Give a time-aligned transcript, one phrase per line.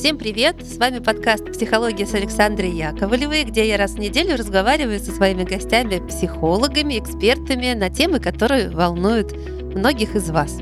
[0.00, 0.66] Всем привет!
[0.66, 5.44] С вами подкаст «Психология» с Александрой Яковлевой, где я раз в неделю разговариваю со своими
[5.44, 9.36] гостями, психологами, экспертами на темы, которые волнуют
[9.74, 10.56] многих из вас.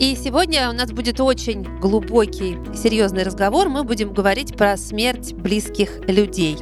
[0.00, 3.68] И сегодня у нас будет очень глубокий, серьезный разговор.
[3.68, 6.56] Мы будем говорить про смерть близких людей.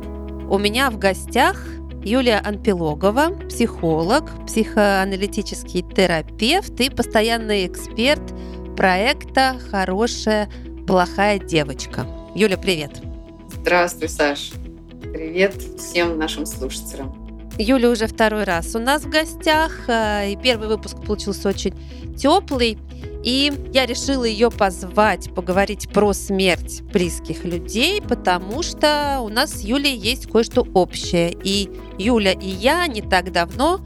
[0.51, 1.65] У меня в гостях
[2.03, 8.35] Юлия Анпилогова, психолог, психоаналитический терапевт и постоянный эксперт
[8.77, 10.51] проекта «Хорошая
[10.87, 12.07] плохая девочка».
[12.35, 13.01] Юля, привет.
[13.49, 14.53] Здравствуй, Саш.
[15.01, 17.25] Привет всем нашим слушателям.
[17.59, 21.75] Юля уже второй раз у нас в гостях, э, и первый выпуск получился очень
[22.17, 22.79] теплый.
[23.23, 29.61] И я решила ее позвать, поговорить про смерть близких людей, потому что у нас с
[29.61, 31.35] Юлей есть кое-что общее.
[31.45, 33.81] И Юля и я не так давно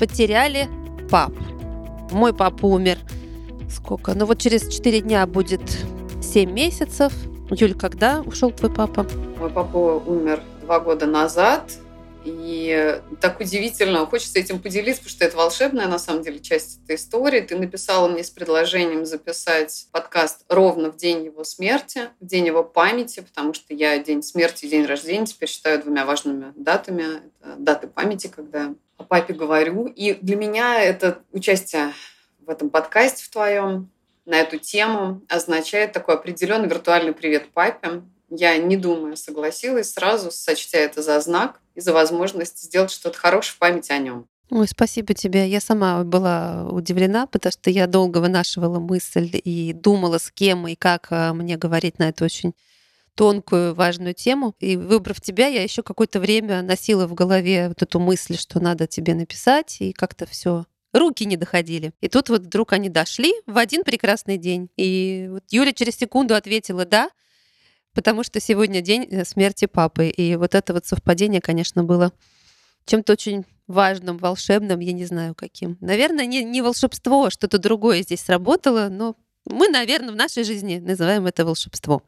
[0.00, 0.68] потеряли
[1.10, 1.32] пап.
[2.10, 2.98] Мой папа умер
[3.70, 4.14] сколько?
[4.14, 5.60] Ну вот через 4 дня будет
[6.22, 7.12] 7 месяцев.
[7.50, 9.06] Юль, когда ушел твой папа?
[9.38, 11.72] Мой папа умер два года назад.
[12.24, 16.94] И так удивительно, хочется этим поделиться, потому что это волшебная, на самом деле, часть этой
[16.94, 17.40] истории.
[17.40, 22.62] Ты написала мне с предложением записать подкаст ровно в день его смерти, в день его
[22.62, 27.22] памяти, потому что я день смерти и день рождения теперь считаю двумя важными датами.
[27.40, 29.86] Это даты памяти, когда о папе говорю.
[29.86, 31.92] И для меня это участие
[32.46, 33.90] в этом подкасте в твоем
[34.24, 38.02] на эту тему означает такой определенный виртуальный привет папе.
[38.30, 43.54] Я, не думая, согласилась сразу, сочтя это за знак и за возможность сделать что-то хорошее
[43.54, 44.26] в память о нем.
[44.50, 45.48] Ой, спасибо тебе.
[45.48, 50.74] Я сама была удивлена, потому что я долго вынашивала мысль и думала, с кем и
[50.74, 52.54] как а, мне говорить на эту очень
[53.14, 54.54] тонкую, важную тему.
[54.60, 58.86] И выбрав тебя, я еще какое-то время носила в голове вот эту мысль, что надо
[58.86, 61.92] тебе написать, и как-то все руки не доходили.
[62.00, 64.68] И тут вот вдруг они дошли в один прекрасный день.
[64.76, 67.10] И вот Юля через секунду ответила «да»,
[67.94, 70.08] потому что сегодня день э, смерти папы.
[70.08, 72.12] И вот это вот совпадение, конечно, было
[72.86, 75.78] чем-то очень важным, волшебным, я не знаю каким.
[75.80, 80.78] Наверное, не, не волшебство, а что-то другое здесь сработало, но мы, наверное, в нашей жизни
[80.78, 82.02] называем это волшебство.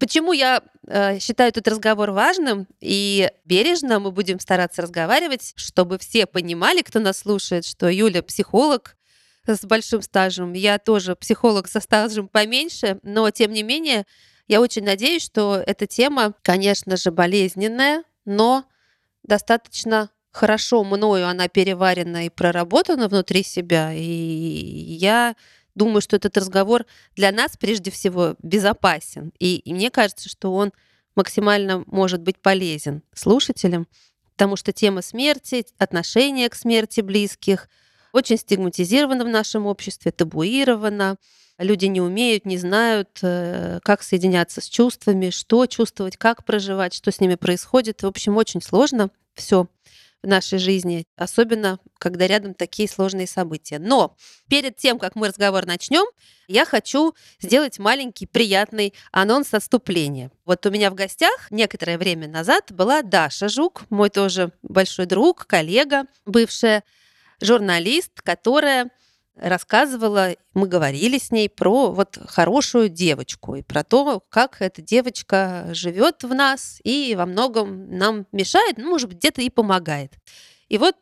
[0.00, 6.24] Почему я э, считаю этот разговор важным и бережно мы будем стараться разговаривать, чтобы все
[6.24, 8.96] понимали, кто нас слушает, что Юля психолог
[9.46, 14.06] с большим стажем, я тоже психолог со стажем поменьше, но тем не менее
[14.48, 18.64] я очень надеюсь, что эта тема, конечно же, болезненная, но
[19.22, 25.36] достаточно хорошо мною она переварена и проработана внутри себя, и я
[25.74, 26.86] думаю, что этот разговор
[27.16, 29.32] для нас прежде всего безопасен.
[29.38, 30.72] И, и мне кажется, что он
[31.16, 33.86] максимально может быть полезен слушателям,
[34.32, 37.68] потому что тема смерти, отношения к смерти близких
[38.12, 41.16] очень стигматизирована в нашем обществе, табуирована.
[41.58, 47.12] Люди не умеют, не знают, э, как соединяться с чувствами, что чувствовать, как проживать, что
[47.12, 48.02] с ними происходит.
[48.02, 49.68] В общем, очень сложно все
[50.22, 53.78] в нашей жизни, особенно когда рядом такие сложные события.
[53.78, 54.16] Но
[54.48, 56.06] перед тем, как мы разговор начнем,
[56.48, 60.30] я хочу сделать маленький приятный анонс отступления.
[60.44, 65.46] Вот у меня в гостях некоторое время назад была Даша Жук, мой тоже большой друг,
[65.46, 66.84] коллега, бывшая
[67.40, 68.90] журналист, которая
[69.40, 75.68] рассказывала, мы говорили с ней про вот хорошую девочку и про то, как эта девочка
[75.72, 80.12] живет в нас и во многом нам мешает, ну, может быть, где-то и помогает.
[80.68, 80.96] И вот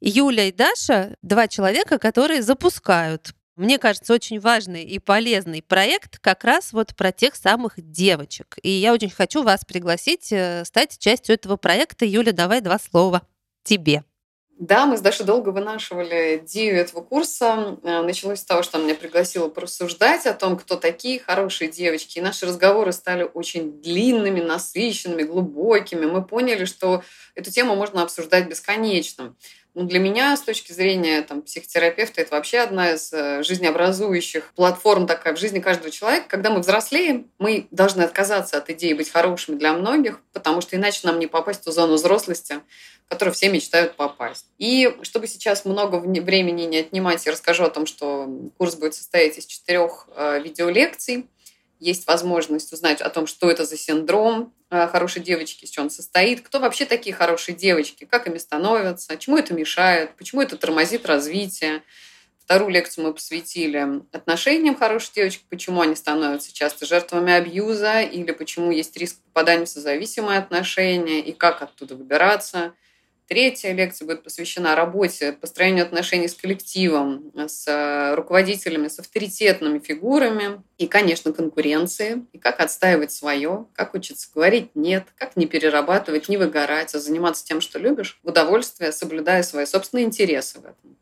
[0.00, 6.42] Юля и Даша, два человека, которые запускают мне кажется, очень важный и полезный проект как
[6.44, 8.56] раз вот про тех самых девочек.
[8.62, 12.06] И я очень хочу вас пригласить э, стать частью этого проекта.
[12.06, 13.22] Юля, давай два слова
[13.62, 14.04] тебе.
[14.58, 17.78] Да, мы с Дашей долго вынашивали идею этого курса.
[17.82, 22.18] Э, началось с того, что она меня пригласила порассуждать о том, кто такие хорошие девочки.
[22.18, 26.06] И наши разговоры стали очень длинными, насыщенными, глубокими.
[26.06, 27.02] Мы поняли, что
[27.34, 29.34] эту тему можно обсуждать бесконечно.
[29.74, 35.06] Ну, для меня, с точки зрения там, психотерапевта, это вообще одна из э, жизнеобразующих платформ
[35.06, 36.26] такая в жизни каждого человека.
[36.28, 41.00] Когда мы взрослеем, мы должны отказаться от идеи быть хорошими для многих, потому что иначе
[41.04, 42.60] нам не попасть в ту зону взрослости,
[43.06, 44.44] в которую все мечтают попасть.
[44.58, 49.38] И чтобы сейчас много времени не отнимать, я расскажу о том, что курс будет состоять
[49.38, 51.30] из четырех э, видеолекций
[51.82, 55.90] есть возможность узнать о том, что это за синдром э, хорошей девочки, из чего он
[55.90, 61.06] состоит, кто вообще такие хорошие девочки, как ими становятся, чему это мешает, почему это тормозит
[61.06, 61.82] развитие.
[62.38, 68.70] Вторую лекцию мы посвятили отношениям хороших девочек, почему они становятся часто жертвами абьюза или почему
[68.70, 72.74] есть риск попадания в созависимые отношения и как оттуда выбираться.
[73.32, 80.62] Третья лекция будет посвящена работе, построению отношений с коллективом, с э, руководителями, с авторитетными фигурами
[80.76, 86.36] и, конечно, конкуренции, и как отстаивать свое, как учиться говорить «нет», как не перерабатывать, не
[86.36, 90.98] выгорать, а заниматься тем, что любишь, в удовольствие, соблюдая свои собственные интересы в этом.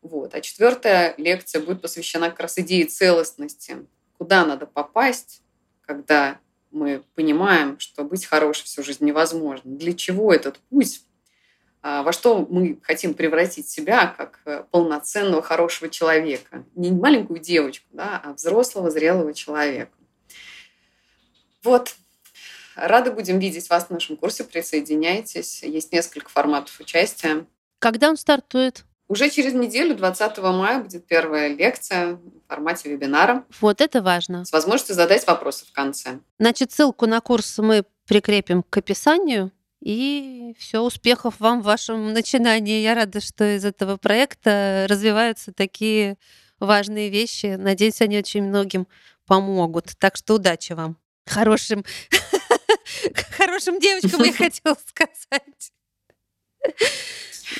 [0.00, 0.36] Вот.
[0.36, 3.78] А четвертая лекция будет посвящена как раз идее целостности.
[4.16, 5.42] Куда надо попасть,
[5.80, 6.38] когда
[6.70, 9.72] мы понимаем, что быть хорошим всю жизнь невозможно.
[9.76, 11.02] Для чего этот путь?
[11.80, 16.64] А, во что мы хотим превратить себя как э, полноценного хорошего человека.
[16.74, 19.92] Не маленькую девочку, да, а взрослого, зрелого человека.
[21.62, 21.94] Вот.
[22.74, 24.44] Рады будем видеть вас в нашем курсе.
[24.44, 25.62] Присоединяйтесь.
[25.62, 27.46] Есть несколько форматов участия.
[27.78, 28.84] Когда он стартует?
[29.08, 33.44] Уже через неделю, 20 мая, будет первая лекция в формате вебинара.
[33.60, 34.44] Вот это важно.
[34.44, 36.20] С возможностью задать вопросы в конце.
[36.38, 39.50] Значит, ссылку на курс мы прикрепим к описанию.
[39.80, 42.82] И все, успехов вам в вашем начинании.
[42.82, 46.18] Я рада, что из этого проекта развиваются такие
[46.58, 47.56] важные вещи.
[47.56, 48.88] Надеюсь, они очень многим
[49.26, 49.92] помогут.
[49.98, 50.96] Так что удачи вам.
[51.26, 51.84] Хорошим,
[53.36, 55.72] хорошим девочкам я хотела сказать.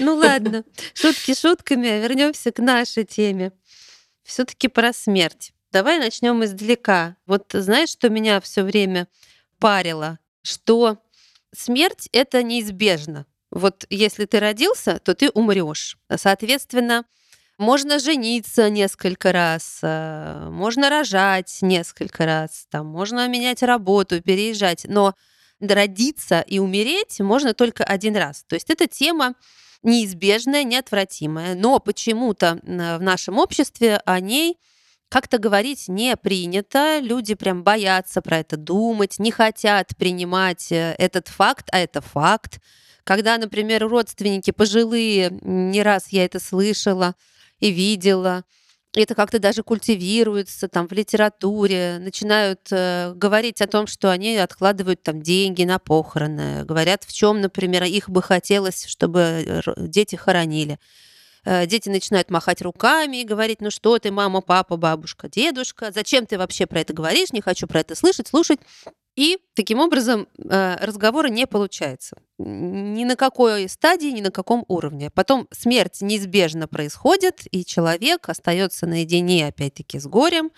[0.01, 0.65] Ну ладно,
[0.95, 3.53] шутки шутками, а вернемся к нашей теме.
[4.23, 5.53] Все-таки про смерть.
[5.71, 7.17] Давай начнем издалека.
[7.27, 9.07] Вот знаешь, что меня все время
[9.59, 10.19] парило?
[10.43, 10.99] Что
[11.59, 13.27] смерть это неизбежно.
[13.51, 15.97] Вот если ты родился, то ты умрешь.
[16.15, 17.05] Соответственно,
[17.57, 25.15] можно жениться несколько раз, э, можно рожать несколько раз, там, можно менять работу, переезжать, но
[25.61, 28.45] родиться и умереть можно только один раз.
[28.47, 29.35] То есть эта тема
[29.83, 34.57] неизбежная, неотвратимая, но почему-то в нашем обществе о ней
[35.09, 41.29] как-то говорить не принято, люди прям боятся про это думать, не хотят принимать э, этот
[41.29, 42.61] факт, а это факт.
[43.05, 47.15] Когда, например, родственники пожилые, не раз я это слышала
[47.59, 48.45] и видела,
[48.95, 55.03] это как-то даже культивируется там в литературе, начинают э, говорить о том, что они откладывают
[55.03, 60.79] там деньги на похороны, говорят, в чем, например, их бы хотелось, чтобы э, дети хоронили.
[61.45, 66.27] Э, дети начинают махать руками и говорить, ну что ты, мама, папа, бабушка, дедушка, зачем
[66.27, 68.61] ты вообще про это говоришь, не хочу про это слышать, слушать.
[69.19, 72.19] И таким образом э, разговора не получается.
[72.39, 75.11] Ни на какой стадии, ни на каком уровне.
[75.11, 80.53] Потом смерть неизбежно происходит, и человек остается наедине, опять-таки, с горем.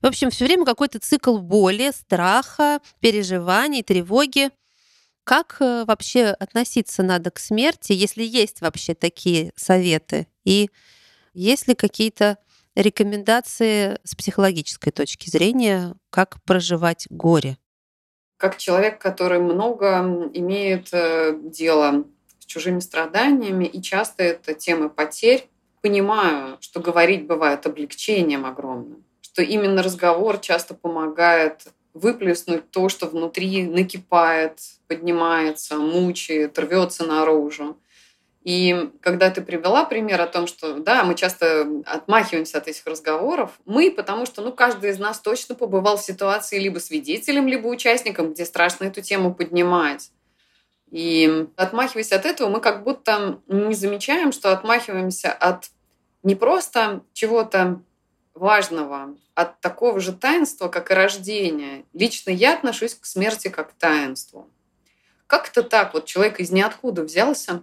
[0.00, 4.52] В общем, все время какой-то цикл боли, страха, переживаний, тревоги.
[5.28, 10.26] Как э, вообще относиться надо к смерти, если есть вообще такие советы?
[10.44, 10.70] И
[11.34, 12.38] есть ли какие-то
[12.74, 17.58] рекомендации с психологической точки зрения, как проживать горе?
[18.38, 22.06] Как человек, который много имеет э, дело
[22.38, 25.46] с чужими страданиями, и часто это темы потерь,
[25.82, 31.66] понимаю, что говорить бывает облегчением огромным, что именно разговор часто помогает
[31.98, 37.76] выплеснуть то, что внутри накипает, поднимается, мучает, рвется наружу.
[38.42, 43.58] И когда ты привела пример о том, что да, мы часто отмахиваемся от этих разговоров,
[43.66, 48.32] мы, потому что ну, каждый из нас точно побывал в ситуации либо свидетелем, либо участником,
[48.32, 50.12] где страшно эту тему поднимать.
[50.90, 55.70] И отмахиваясь от этого, мы как будто не замечаем, что отмахиваемся от
[56.22, 57.82] не просто чего-то
[58.34, 61.84] важного, от такого же таинства, как и рождение.
[61.92, 64.50] Лично я отношусь к смерти как к таинству.
[65.28, 65.94] Как это так?
[65.94, 67.62] Вот человек из ниоткуда взялся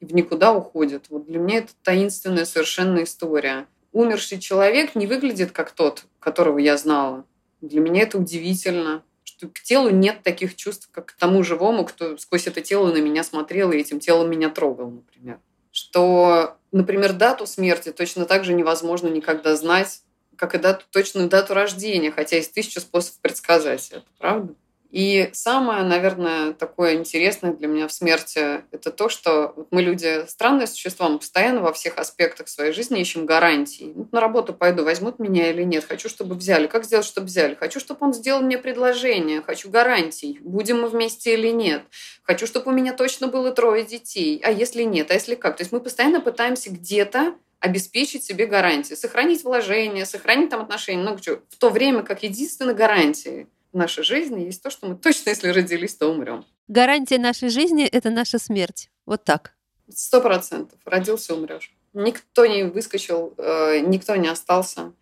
[0.00, 1.04] и в никуда уходит.
[1.08, 3.68] Вот для меня это таинственная совершенно история.
[3.92, 7.24] Умерший человек не выглядит как тот, которого я знала.
[7.60, 12.18] Для меня это удивительно, что к телу нет таких чувств, как к тому живому, кто
[12.18, 15.38] сквозь это тело на меня смотрел и этим телом меня трогал, например.
[15.70, 20.02] Что, например, дату смерти точно так же невозможно никогда знать,
[20.36, 24.54] как и дату, точную дату рождения, хотя есть тысяча способов предсказать это, правда?
[24.96, 30.66] И самое, наверное, такое интересное для меня в смерти– это то, что мы люди странные
[30.66, 33.92] существа, мы постоянно во всех аспектах своей жизни ищем гарантии.
[33.94, 36.66] Вот на работу пойду, возьмут меня или нет, хочу, чтобы взяли.
[36.66, 37.54] Как сделать, чтобы взяли?
[37.56, 41.82] Хочу, чтобы он сделал мне предложение, хочу гарантий, будем мы вместе или нет.
[42.22, 44.40] Хочу, чтобы у меня точно было трое детей.
[44.42, 45.10] А если нет?
[45.10, 45.56] А если как?
[45.56, 47.34] То есть мы постоянно пытаемся где-то
[47.66, 51.40] обеспечить себе гарантии, сохранить вложения, сохранить там отношения, много чего.
[51.50, 55.48] В то время как единственной гарантией в нашей жизни есть то, что мы точно, если
[55.48, 56.44] родились, то умрем.
[56.68, 58.90] Гарантия нашей жизни— это наша смерть.
[59.04, 59.52] Вот так.
[59.94, 60.78] Сто процентов.
[60.84, 61.72] Родился, умрешь.
[61.92, 64.92] Никто не выскочил, э, никто не остался,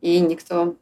[0.00, 0.76] и никто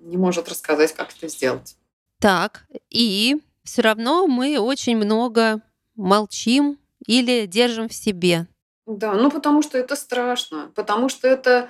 [0.00, 1.76] не может рассказать, как это сделать.
[2.18, 5.62] Так, и все равно мы очень много
[5.94, 8.46] молчим или держим в себе?
[8.88, 11.68] Да, ну потому что это страшно, потому что это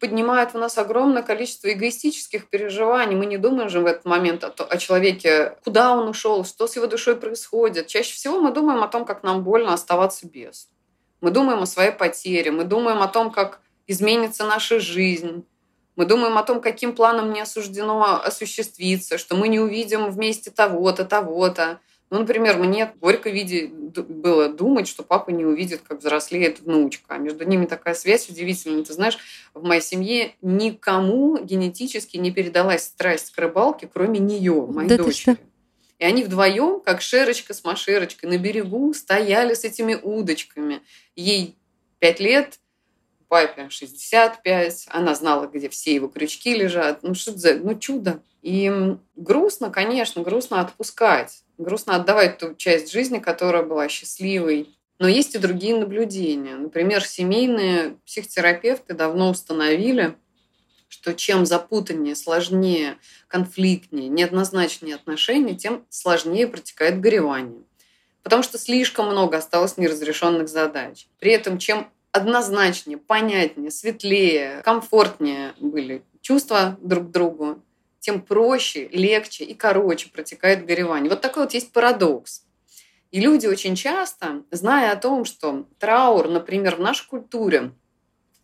[0.00, 3.14] поднимает в нас огромное количество эгоистических переживаний.
[3.14, 6.74] Мы не думаем же в этот момент о, о человеке, куда он ушел, что с
[6.74, 7.86] его душой происходит.
[7.86, 10.68] Чаще всего мы думаем о том, как нам больно оставаться без.
[11.20, 15.44] Мы думаем о своей потере, мы думаем о том, как изменится наша жизнь.
[15.94, 21.04] Мы думаем о том, каким планом не осуждено осуществиться, что мы не увидим вместе того-то,
[21.04, 21.78] того-то.
[22.10, 27.14] Ну, например, мне горько виде было думать, что папа не увидит, как взрослеет внучка.
[27.14, 28.84] А между ними такая связь удивительная.
[28.84, 29.18] Ты знаешь,
[29.54, 35.36] в моей семье никому генетически не передалась страсть к рыбалке, кроме нее, моей да дочери.
[35.98, 40.80] И они вдвоем, как Шерочка с Машерочкой, на берегу стояли с этими удочками.
[41.16, 41.56] Ей
[41.98, 42.60] пять лет,
[43.28, 47.02] папе 65, она знала, где все его крючки лежат.
[47.02, 48.22] Ну, что за, ну, чудо.
[48.42, 54.74] И грустно, конечно, грустно отпускать грустно отдавать ту часть жизни, которая была счастливой.
[54.98, 56.56] Но есть и другие наблюдения.
[56.56, 60.16] Например, семейные психотерапевты давно установили,
[60.88, 67.62] что чем запутаннее, сложнее, конфликтнее, неоднозначнее отношения, тем сложнее протекает горевание.
[68.22, 71.06] Потому что слишком много осталось неразрешенных задач.
[71.18, 77.62] При этом, чем однозначнее, понятнее, светлее, комфортнее были чувства друг к другу,
[78.00, 81.10] тем проще, легче и короче протекает горевание.
[81.10, 82.44] Вот такой вот есть парадокс.
[83.10, 87.72] И люди очень часто, зная о том, что траур, например, в нашей культуре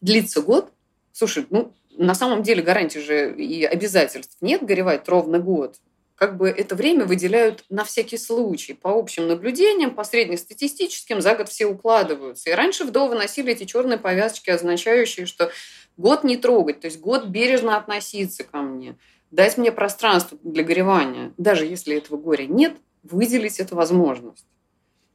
[0.01, 0.73] длится год,
[1.13, 5.77] слушай, ну, на самом деле гарантий же и обязательств нет горевать ровно год.
[6.15, 8.73] Как бы это время выделяют на всякий случай.
[8.73, 12.51] По общим наблюдениям, по среднестатистическим, за год все укладываются.
[12.51, 15.51] И раньше вдовы носили эти черные повязочки, означающие, что
[15.97, 18.97] год не трогать, то есть год бережно относиться ко мне–
[19.35, 24.47] дать мне пространство для горевания, даже если этого горя нет, выделить эту возможность.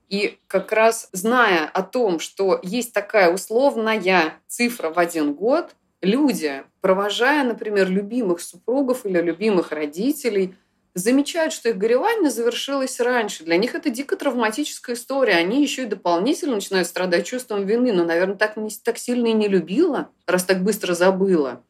[0.09, 6.63] И как раз зная о том, что есть такая условная цифра в один год, люди,
[6.81, 10.55] провожая, например, любимых супругов или любимых родителей,
[10.93, 13.43] замечают, что их горевание завершилось раньше.
[13.43, 15.34] Для них это дико травматическая история.
[15.36, 17.93] Они еще и дополнительно начинают страдать чувством вины.
[17.93, 21.63] Но, наверное, так, не, так сильно и не любила, раз так быстро забыла.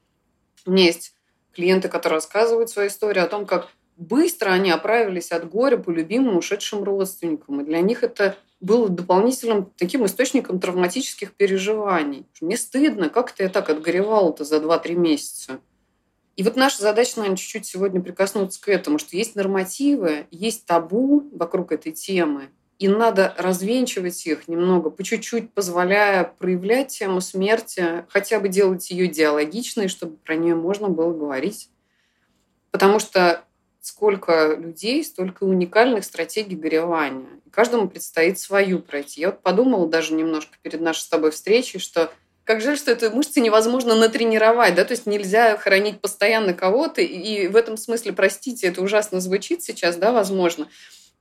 [0.65, 1.13] У меня есть
[1.53, 6.37] клиенты, которые рассказывают свою историю о том, как быстро они оправились от горя по любимым
[6.37, 7.61] ушедшим родственникам.
[7.61, 12.25] И для них это было дополнительным таким источником травматических переживаний.
[12.41, 15.59] Мне стыдно, как это я так отгоревала-то за 2-3 месяца.
[16.39, 21.29] И вот наша задача, наверное, чуть-чуть сегодня прикоснуться к этому, что есть нормативы, есть табу
[21.33, 28.39] вокруг этой темы, и надо развенчивать их немного, по чуть-чуть позволяя проявлять тему смерти, хотя
[28.39, 31.69] бы делать ее идеологичной, чтобы про нее можно было говорить.
[32.71, 33.43] Потому что
[33.81, 37.27] сколько людей, столько уникальных стратегий горевания.
[37.45, 39.19] И каждому предстоит свою пройти.
[39.19, 42.13] Я вот подумала даже немножко перед нашей с тобой встречей, что
[42.49, 47.47] как жаль, что эту мышцы невозможно натренировать, да, то есть нельзя хранить постоянно кого-то, и
[47.47, 50.67] в этом смысле, простите, это ужасно звучит сейчас, да, возможно,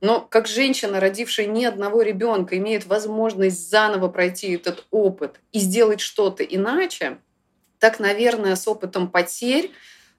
[0.01, 6.01] но как женщина, родившая ни одного ребенка, имеет возможность заново пройти этот опыт и сделать
[6.01, 7.19] что-то иначе,
[7.77, 9.69] так, наверное, с опытом потерь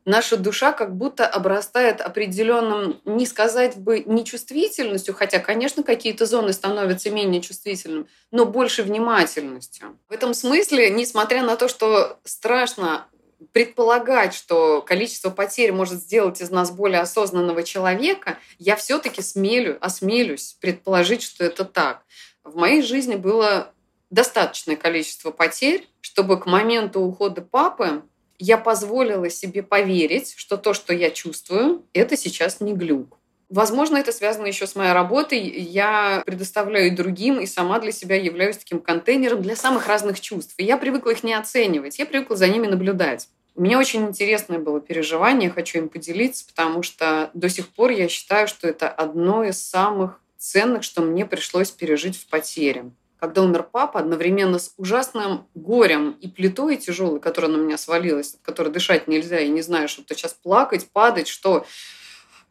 [0.05, 7.11] наша душа как будто обрастает определенным, не сказать бы нечувствительностью, хотя, конечно, какие-то зоны становятся
[7.11, 9.99] менее чувствительными, но больше внимательностью.
[10.09, 13.07] В этом смысле, несмотря на то, что страшно
[13.53, 20.57] предполагать, что количество потерь может сделать из нас более осознанного человека, я все-таки смелю, осмелюсь
[20.61, 22.03] предположить, что это так.
[22.45, 23.73] В моей жизни было
[24.11, 28.03] достаточное количество потерь, чтобы к моменту ухода папы
[28.41, 33.19] я позволила себе поверить, что то, что я чувствую, это сейчас не глюк.
[33.51, 35.41] Возможно, это связано еще с моей работой.
[35.41, 40.55] Я предоставляю и другим, и сама для себя являюсь таким контейнером для самых разных чувств.
[40.57, 43.29] И я привыкла их не оценивать, я привыкла за ними наблюдать.
[43.57, 48.09] У меня очень интересное было переживание, хочу им поделиться, потому что до сих пор я
[48.09, 52.93] считаю, что это одно из самых ценных, что мне пришлось пережить в потере.
[53.21, 58.41] Когда умер папа, одновременно с ужасным горем и плитой тяжелой, которая на меня свалилась, от
[58.41, 61.67] которой дышать нельзя, и не знаю, что-то сейчас плакать, падать, что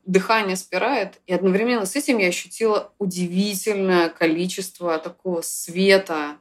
[0.05, 1.21] дыхание спирает.
[1.25, 6.37] И одновременно с этим я ощутила удивительное количество такого света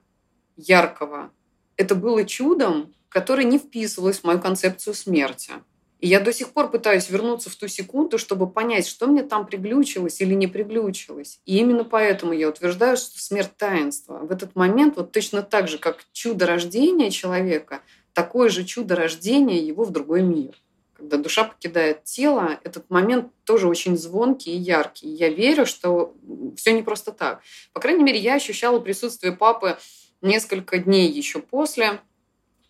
[0.56, 1.30] яркого.
[1.78, 5.52] Это было чудом, которое не вписывалось в мою концепцию смерти.
[6.00, 9.46] И я до сих пор пытаюсь вернуться в ту секунду, чтобы понять, что мне там
[9.46, 11.40] приглючилось или не приглючилось.
[11.44, 14.18] И именно поэтому я утверждаю, что смерть таинства.
[14.18, 17.80] В этот момент, вот точно так же, как чудо рождения человека,
[18.12, 20.54] такое же чудо рождения его в другой мир
[20.98, 25.08] когда душа покидает тело, этот момент тоже очень звонкий и яркий.
[25.08, 26.12] Я верю, что
[26.56, 27.40] все не просто так.
[27.72, 29.78] По крайней мере, я ощущала присутствие папы
[30.22, 32.00] несколько дней еще после.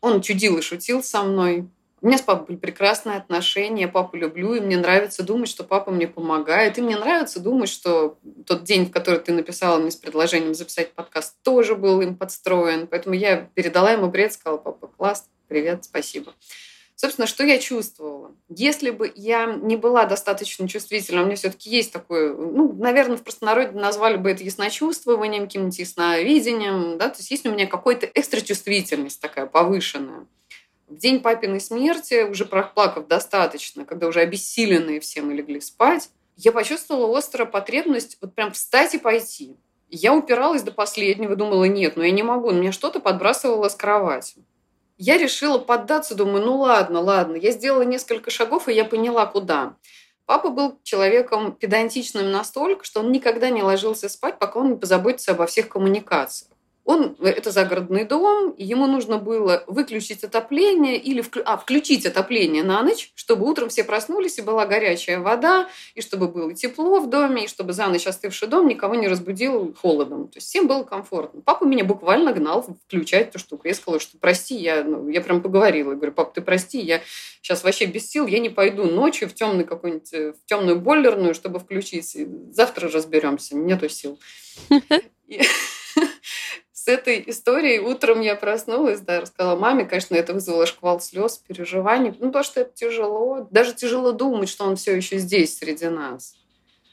[0.02, 1.66] Он чудил и шутил со мной.
[2.00, 5.64] У меня с папой были прекрасные отношения, я папу люблю, и мне нравится думать, что
[5.64, 6.78] папа мне помогает.
[6.78, 10.92] И мне нравится думать, что тот день, в который ты написала мне с предложением записать
[10.92, 12.86] подкаст, тоже был им подстроен.
[12.86, 16.34] Поэтому я передала ему бред, сказала, папа, класс, привет, спасибо.
[17.00, 18.32] Собственно, что я чувствовала?
[18.48, 23.22] Если бы я не была достаточно чувствительна, у меня все-таки есть такое, ну, наверное, в
[23.22, 29.20] простонародье назвали бы это ясночувствованием, каким-нибудь ясновидением, да, то есть есть у меня какая-то экстрачувствительность
[29.20, 30.26] такая повышенная.
[30.88, 36.50] В день папиной смерти, уже проплакав достаточно, когда уже обессиленные все мы легли спать, я
[36.50, 39.56] почувствовала острую потребность вот прям встать и пойти.
[39.90, 44.36] Я упиралась до последнего, думала, нет, ну я не могу, меня что-то подбрасывало с кровати.
[44.96, 47.36] Я решила поддаться, думаю, ну ладно, ладно.
[47.36, 49.76] Я сделала несколько шагов, и я поняла, куда.
[50.24, 55.32] Папа был человеком педантичным настолько, что он никогда не ложился спать, пока он не позаботится
[55.32, 56.50] обо всех коммуникациях.
[56.88, 62.82] Он, это загородный дом, ему нужно было выключить отопление или вклю, а, включить отопление на
[62.82, 67.44] ночь, чтобы утром все проснулись, и была горячая вода, и чтобы было тепло в доме,
[67.44, 70.28] и чтобы за ночь остывший дом никого не разбудил холодом.
[70.28, 71.42] То есть всем было комфортно.
[71.42, 73.68] Папа меня буквально гнал включать эту штуку.
[73.68, 75.90] Я сказала, что прости, я, ну, я прям поговорила.
[75.90, 77.02] Я говорю, пап, ты прости, я
[77.42, 81.58] сейчас вообще без сил, я не пойду ночью в темный какой-нибудь, в темную бойлерную, чтобы
[81.58, 82.16] включить.
[82.50, 84.18] Завтра разберемся, нету сил
[86.88, 92.14] с этой историей утром я проснулась, да, рассказала маме, конечно, это вызвало шквал слез, переживаний,
[92.18, 96.34] ну, то, что это тяжело, даже тяжело думать, что он все еще здесь, среди нас.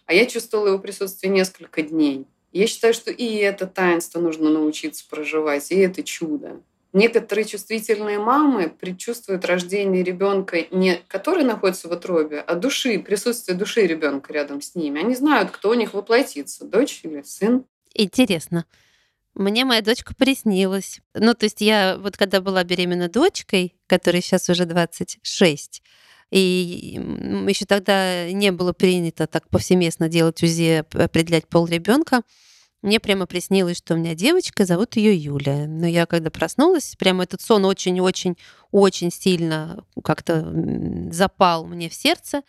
[0.06, 2.26] А я чувствовала его присутствие несколько дней.
[2.52, 6.60] Я считаю, что и это таинство нужно научиться проживать, и это чудо.
[6.92, 13.88] Некоторые чувствительные мамы предчувствуют рождение ребенка, не который находится в утробе, а души, присутствие души
[13.88, 15.00] ребенка рядом с ними.
[15.00, 17.64] Они знают, кто у них воплотится, дочь или сын.
[17.94, 18.66] Интересно.
[19.36, 21.02] Мне моя дочка приснилась.
[21.14, 25.82] Ну, то есть я вот когда была беременна дочкой, которой сейчас уже 26,
[26.32, 27.00] и
[27.48, 32.22] еще тогда не было принято так повсеместно делать УЗИ, определять пол ребенка.
[32.82, 35.66] Мне прямо приснилось, что у меня девочка, зовут ее Юля.
[35.68, 40.54] Но я когда проснулась, прямо этот сон очень-очень-очень сильно как-то
[41.12, 42.42] запал мне в сердце.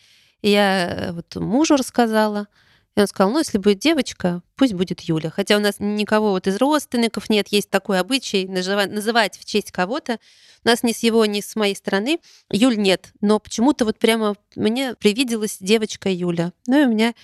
[0.42, 2.49] И я вот мужу рассказала.
[2.97, 5.29] И он сказал, ну, если будет девочка, пусть будет Юля.
[5.29, 10.19] Хотя у нас никого вот из родственников нет, есть такой обычай называть, в честь кого-то.
[10.65, 13.13] У нас ни с его, ни с моей стороны Юль нет.
[13.21, 16.55] Но почему-то вот прямо мне привиделась девочка Юля.
[16.67, 17.15] Ну и у меня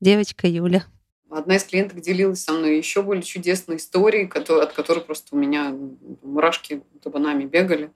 [0.00, 0.84] девочка Юля.
[1.30, 5.72] Одна из клиенток делилась со мной еще более чудесной историей, от которой просто у меня
[6.22, 7.92] мурашки табунами бегали.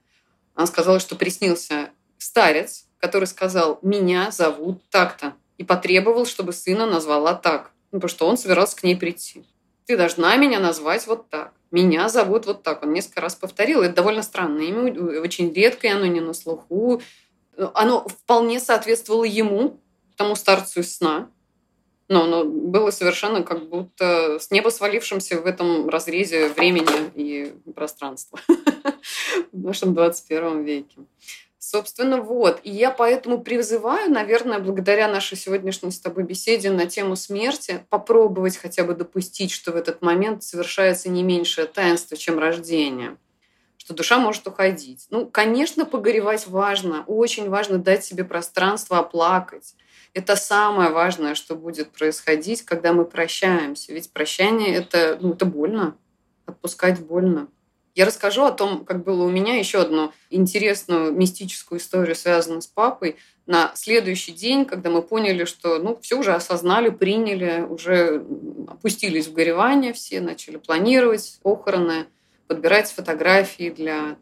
[0.53, 7.33] Она сказала, что приснился старец, который сказал, меня зовут так-то и потребовал, чтобы сына назвала
[7.33, 9.45] так, ну, потому что он собирался к ней прийти.
[9.85, 11.53] Ты должна меня назвать вот так.
[11.71, 12.83] Меня зовут вот так.
[12.83, 13.81] Он несколько раз повторил.
[13.81, 17.01] Это довольно странное имя, очень редкое, оно не на слуху.
[17.73, 19.79] Оно вполне соответствовало ему,
[20.17, 21.29] тому старцу из сна.
[22.07, 28.39] Но оно было совершенно как будто с неба свалившимся в этом разрезе времени и пространства
[29.51, 30.97] в нашем 21 веке.
[31.67, 32.59] Собственно, вот.
[32.61, 38.55] И я поэтому призываю, наверное, благодаря нашей сегодняшней с тобой беседе на тему смерти, попробовать
[38.55, 43.17] хотя бы допустить, что в этот момент совершается не меньшее таинство, чем рождение
[43.77, 45.05] что душа может уходить.
[45.11, 49.75] Ну, конечно, погоревать важно, очень важно дать себе пространство оплакать.
[50.15, 53.93] Это самое важное, что будет происходить, когда мы прощаемся.
[53.93, 55.95] Ведь прощание это, ну, это больно.
[56.47, 57.47] Отпускать больно.
[57.95, 62.67] Я расскажу о том, как было у меня еще одну интересную мистическую историю, связанную с
[62.67, 63.15] папой.
[63.45, 68.25] На следующий день, когда мы поняли, что ну, все уже осознали, приняли, уже
[68.67, 72.07] опустились в горевание все, начали планировать похороны,
[72.47, 74.17] подбирать фотографии для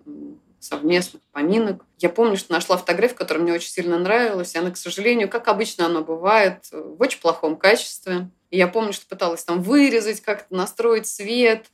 [0.59, 1.83] совместных поминок.
[1.97, 5.47] Я помню, что нашла фотографию, которая мне очень сильно нравилась, и она, к сожалению, как
[5.47, 8.29] обычно оно бывает, в очень плохом качестве.
[8.51, 11.65] И я помню, что пыталась там вырезать, как-то настроить свет.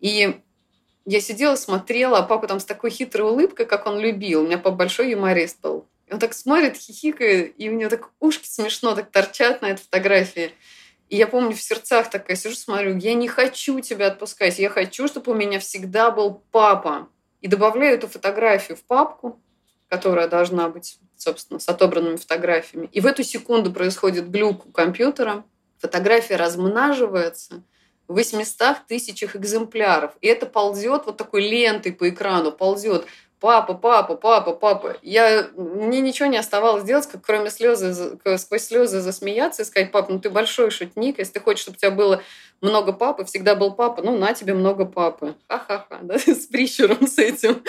[0.00, 0.40] И
[1.06, 4.42] я сидела, смотрела, а папа там с такой хитрой улыбкой, как он любил.
[4.42, 5.86] У меня папа большой юморист был.
[6.06, 9.82] И он так смотрит, хихикает, и у него так ушки смешно так торчат на этой
[9.82, 10.52] фотографии.
[11.08, 15.08] И я помню, в сердцах такая сижу, смотрю, я не хочу тебя отпускать, я хочу,
[15.08, 17.08] чтобы у меня всегда был папа.
[17.40, 19.40] И добавляю эту фотографию в папку,
[19.88, 22.88] которая должна быть, собственно, с отобранными фотографиями.
[22.92, 25.44] И в эту секунду происходит глюк у компьютера,
[25.78, 27.64] фотография размноживается,
[28.10, 30.12] 800 тысячах экземпляров.
[30.20, 33.06] И это ползет вот такой лентой по экрану, ползет
[33.38, 34.96] папа, папа, папа, папа.
[35.02, 40.10] Я, мне ничего не оставалось делать, как кроме слезы, сквозь слезы засмеяться и сказать, пап,
[40.10, 42.22] ну ты большой шутник, если ты хочешь, чтобы у тебя было
[42.60, 45.36] много папы, всегда был папа, ну на тебе много папы.
[45.48, 47.62] Ха-ха-ха, да, с прищуром с этим.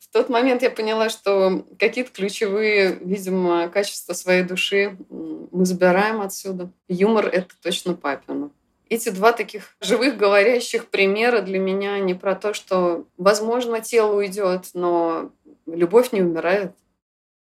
[0.00, 6.70] В тот момент я поняла, что какие-то ключевые, видимо, качества своей души мы забираем отсюда.
[6.88, 8.50] Юмор— это точно папина
[8.88, 14.70] эти два таких живых говорящих примера для меня не про то, что, возможно, тело уйдет,
[14.74, 15.32] но
[15.66, 16.72] любовь не умирает.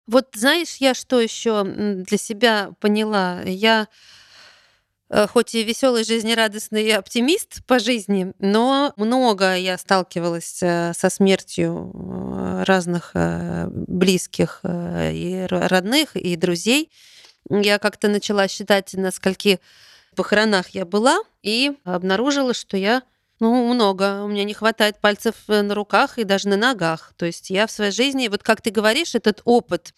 [0.07, 3.41] Вот знаешь, я что еще для себя поняла?
[3.41, 3.87] Я
[5.09, 11.91] э, хоть и веселый, жизнерадостный оптимист по жизни, но много я сталкивалась э, со смертью
[11.93, 16.91] э, разных близких и родных, и друзей.
[17.49, 19.59] Я как-то начала считать, на скольки
[20.15, 23.03] похоронах я была и обнаружила, что я
[23.39, 24.23] ну, много.
[24.23, 27.13] У меня не хватает пальцев э, на руках и даже на ногах.
[27.17, 29.93] То есть я в своей жизни, вот как ты говоришь, этот опыт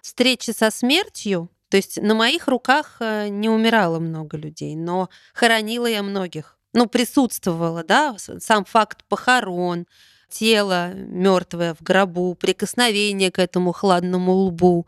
[0.00, 5.86] встречи со смертью, то есть на моих руках э, не умирало много людей, но хоронила
[5.86, 6.58] я многих.
[6.72, 9.86] Ну, присутствовала, да, сам факт похорон,
[10.28, 14.86] тело мертвое в гробу, прикосновение к этому хладному лбу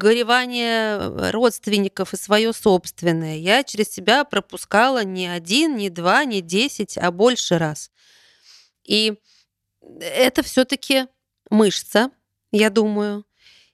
[0.00, 6.40] горевание э, родственников и свое собственное я через себя пропускала не один, не два, не
[6.40, 7.90] десять, а больше раз.
[8.84, 9.14] И
[10.00, 11.06] это все-таки
[11.50, 12.10] мышца,
[12.50, 13.26] я думаю.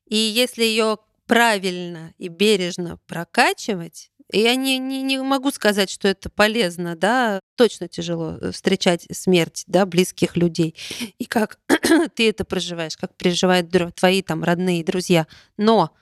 [0.06, 6.28] И если ее правильно и бережно прокачивать, я не, не, не могу сказать, что это
[6.28, 10.74] полезно, да, точно тяжело э, встречать смерть, да, близких людей.
[11.18, 11.60] И как
[12.16, 15.28] ты это проживаешь, как переживают твои там родные друзья.
[15.56, 15.94] Но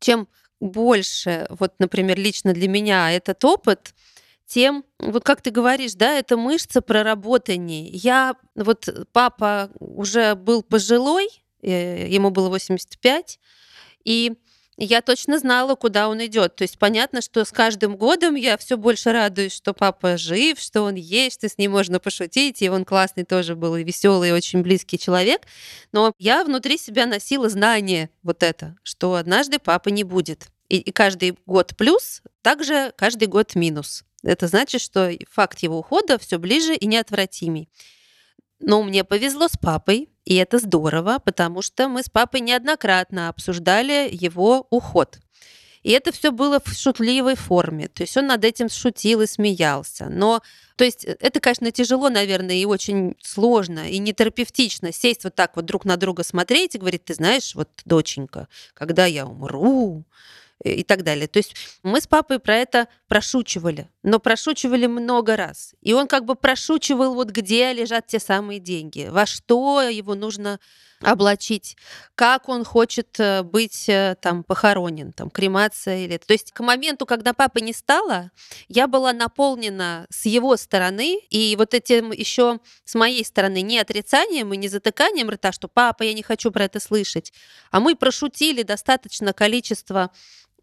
[0.00, 0.28] чем
[0.60, 3.94] больше, вот, например, лично для меня этот опыт,
[4.46, 7.88] тем, вот как ты говоришь, да, это мышца проработаннее.
[7.88, 11.28] Я, вот папа уже был пожилой,
[11.60, 13.38] э, ему было 85,
[14.04, 14.32] и
[14.84, 16.54] я точно знала, куда он идет.
[16.54, 20.82] То есть понятно, что с каждым годом я все больше радуюсь, что папа жив, что
[20.82, 24.32] он есть, что с ним можно пошутить, и он классный тоже был, и веселый, и
[24.32, 25.42] очень близкий человек.
[25.90, 30.46] Но я внутри себя носила знание вот это, что однажды папы не будет.
[30.68, 34.04] И, и каждый год плюс, также каждый год минус.
[34.22, 37.68] Это значит, что факт его ухода все ближе и неотвратимей.
[38.60, 44.10] Но мне повезло с папой, и это здорово, потому что мы с папой неоднократно обсуждали
[44.12, 45.18] его уход.
[45.82, 47.88] И это все было в шутливой форме.
[47.88, 50.10] То есть он над этим шутил и смеялся.
[50.10, 50.42] Но,
[50.76, 55.56] то есть э, это, конечно, тяжело, наверное, и очень сложно, и нетерапевтично сесть вот так
[55.56, 60.04] вот друг на друга смотреть и говорить, ты знаешь, вот, доченька, когда я умру,
[60.64, 61.28] и так далее.
[61.28, 65.74] То есть мы с папой про это прошучивали, но прошучивали много раз.
[65.80, 70.60] И он как бы прошучивал, вот где лежат те самые деньги, во что его нужно
[71.00, 71.76] облачить,
[72.16, 76.16] как он хочет э, быть э, там похоронен, там кремация или...
[76.18, 78.32] То есть к моменту, когда папы не стало,
[78.66, 84.52] я была наполнена с его стороны, и вот этим еще с моей стороны не отрицанием
[84.52, 87.32] и не затыканием рта, что папа, я не хочу про это слышать,
[87.70, 90.10] а мы прошутили достаточно количество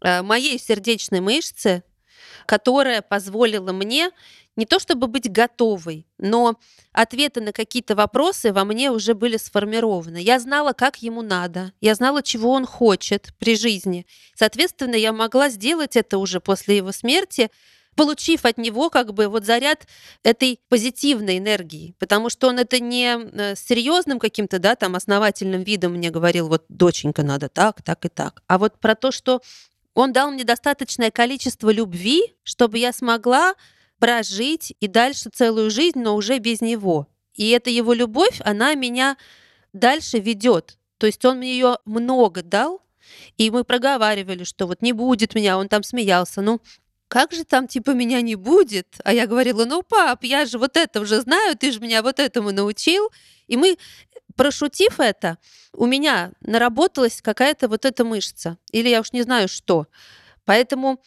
[0.02, 1.82] Э, моей сердечной мышцы,
[2.46, 4.10] которая позволила мне
[4.56, 6.58] не то чтобы быть готовой, но
[6.92, 10.16] ответы на какие-то вопросы во мне уже были сформированы.
[10.16, 14.06] Я знала, как ему надо, я знала, чего он хочет при жизни.
[14.34, 17.50] Соответственно, я могла сделать это уже после его смерти,
[17.96, 19.86] получив от него как бы вот заряд
[20.22, 25.94] этой позитивной энергии, потому что он это не э, серьезным каким-то, да, там основательным видом
[25.94, 29.40] мне говорил, вот, доченька, надо так, так и так, а вот про то, что
[29.96, 33.54] он дал мне достаточное количество любви, чтобы я смогла
[33.98, 37.08] прожить и дальше целую жизнь, но уже без него.
[37.34, 39.16] И эта его любовь, она меня
[39.72, 40.76] дальше ведет.
[40.98, 42.82] То есть он мне ее много дал,
[43.38, 46.42] и мы проговаривали, что вот не будет меня, он там смеялся.
[46.42, 46.60] Ну,
[47.08, 48.98] как же там типа меня не будет?
[49.02, 52.18] А я говорила, ну, пап, я же вот это уже знаю, ты же меня вот
[52.18, 53.10] этому научил.
[53.46, 53.78] И мы
[54.36, 55.38] прошутив это,
[55.72, 58.58] у меня наработалась какая-то вот эта мышца.
[58.70, 59.86] Или я уж не знаю что.
[60.44, 61.02] Поэтому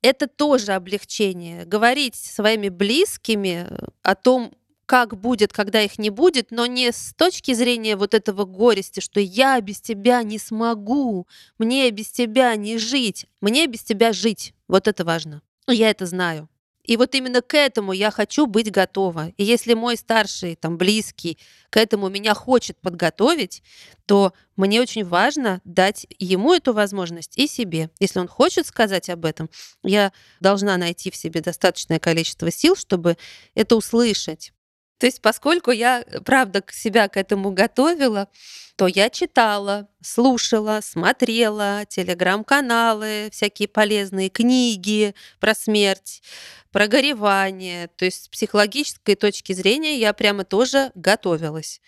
[0.00, 1.64] это тоже облегчение.
[1.64, 3.66] Говорить своими близкими
[4.02, 4.52] о том,
[4.86, 9.20] как будет, когда их не будет, но не с точки зрения вот этого горести, что
[9.20, 11.26] я без тебя не смогу,
[11.58, 14.54] мне без тебя не жить, мне без тебя жить.
[14.66, 15.42] Вот это важно.
[15.66, 16.48] Я это знаю.
[16.88, 19.28] И вот именно к этому я хочу быть готова.
[19.36, 23.62] И если мой старший, там, близкий к этому меня хочет подготовить,
[24.06, 27.90] то мне очень важно дать ему эту возможность и себе.
[28.00, 29.50] Если он хочет сказать об этом,
[29.82, 33.18] я должна найти в себе достаточное количество сил, чтобы
[33.54, 34.54] это услышать.
[34.98, 38.28] То есть, поскольку я, правда, себя к этому готовила,
[38.76, 46.22] то я читала, слушала, смотрела телеграм-каналы, всякие полезные книги про смерть,
[46.70, 47.88] про горевание.
[47.96, 51.80] То есть с психологической точки зрения я прямо тоже готовилась.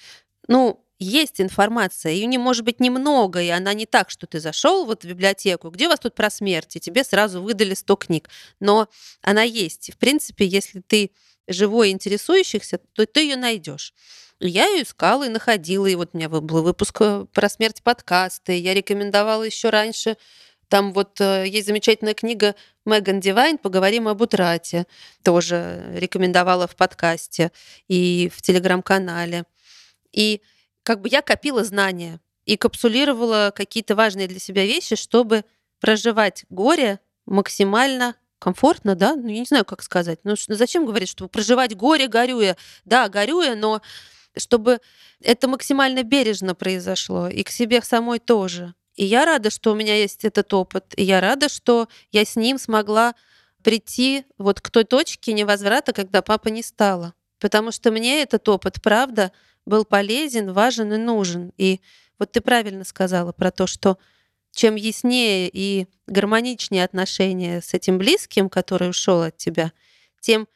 [0.49, 4.85] Ну, есть информация, ее не может быть немного, и она не так, что ты зашел
[4.85, 8.29] вот в библиотеку, где у вас тут про смерть, и тебе сразу выдали 100 книг.
[8.61, 8.88] Но
[9.23, 9.92] она есть.
[9.94, 11.12] В принципе, если ты
[11.52, 13.92] живой интересующихся, то ты ее найдешь.
[14.38, 18.58] Я ее искала и находила, и вот у меня был выпуск э, про смерть подкасты,
[18.58, 20.16] я рекомендовала еще раньше
[20.70, 22.54] там вот э, есть замечательная книга
[22.86, 24.86] Меган Дивайн «Поговорим об утрате».
[25.24, 27.50] Тоже рекомендовала в подкасте
[27.88, 29.44] и в телеграм-канале.
[30.12, 30.40] И
[30.84, 35.44] как бы я копила знания и капсулировала какие-то важные для себя вещи, чтобы
[35.80, 39.14] проживать горе максимально комфортно, да?
[39.14, 40.18] Ну, я не знаю, как сказать.
[40.24, 42.57] Ну, зачем говорить, что проживать горе горюя?
[42.85, 43.81] Да, горюя, но
[44.37, 44.81] чтобы
[45.20, 48.74] это максимально бережно произошло, и к себе самой тоже.
[48.96, 52.37] И я рада, что у меня есть этот опыт, и я рада, что я с
[52.37, 53.14] ним смогла
[53.62, 57.14] прийти вот к той точке невозврата, когда папа не стало.
[57.38, 59.33] Потому что мне этот опыт, правда,
[59.66, 61.53] был полезен, важен и нужен.
[61.57, 61.81] И
[62.18, 63.98] вот ты правильно сказала про то, что
[64.52, 69.72] чем яснее и гармоничнее отношения с этим близким, который ушел от тебя,
[70.20, 70.48] тем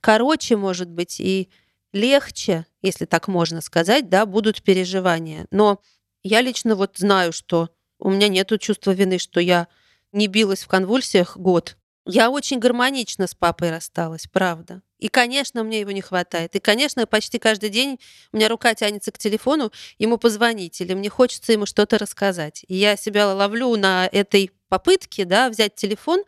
[0.00, 1.48] короче, может быть, и
[1.92, 5.46] легче, если так можно сказать, да, будут переживания.
[5.50, 5.80] Но
[6.22, 9.68] я лично вот знаю, что у меня нет чувства вины, что я
[10.12, 11.76] не билась в конвульсиях год.
[12.10, 14.80] Я очень гармонично с папой рассталась, правда.
[14.98, 16.56] И, конечно, мне его не хватает.
[16.56, 18.00] И, конечно, почти каждый день
[18.32, 22.64] у меня рука тянется к телефону ему позвонить, или мне хочется ему что-то рассказать.
[22.66, 26.24] И я себя ловлю на этой попытке, да, взять телефон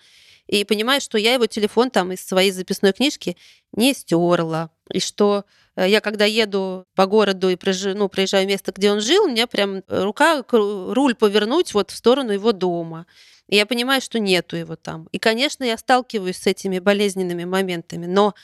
[0.50, 3.36] и понимаю, что я его телефон там из своей записной книжки
[3.72, 4.70] не стерла.
[4.92, 5.44] И что
[5.76, 9.28] э, я когда еду по городу и проезжаю, ну, проезжаю место, где он жил, у
[9.28, 13.06] меня прям рука, руль повернуть вот в сторону его дома.
[13.46, 15.08] И я понимаю, что нету его там.
[15.12, 18.34] И, конечно, я сталкиваюсь с этими болезненными моментами, но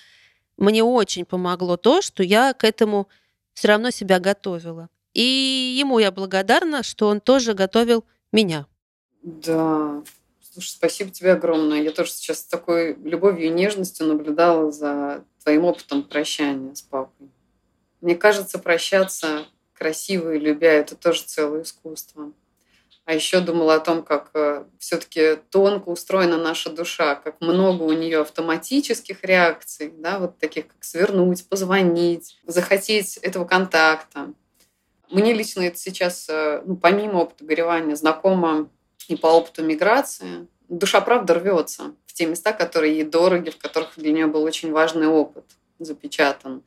[0.56, 3.08] мне очень помогло то, что я к этому
[3.52, 4.90] все равно себя готовила.
[5.12, 8.66] И ему я благодарна, что он тоже готовил меня.
[9.22, 10.04] Да,
[10.56, 11.82] Слушай, спасибо тебе огромное.
[11.82, 17.28] Я тоже сейчас с такой любовью и нежностью наблюдала за твоим опытом прощания с папой.
[18.00, 22.32] Мне кажется, прощаться красиво и любя– это тоже целое искусство.
[23.04, 27.92] А еще думала о том, как э, все-таки тонко устроена наша душа, как много у
[27.92, 34.32] нее автоматических реакций, да, вот таких как свернуть, позвонить, захотеть этого контакта.
[35.10, 38.70] Мне лично это сейчас, э, ну, помимо опыта горевания, знакомо
[39.08, 40.46] и по опыту миграции.
[40.68, 44.72] Душа, правда, рвется в те места, которые ей дороги, в которых для нее был очень
[44.72, 45.44] важный опыт
[45.78, 46.62] запечатан.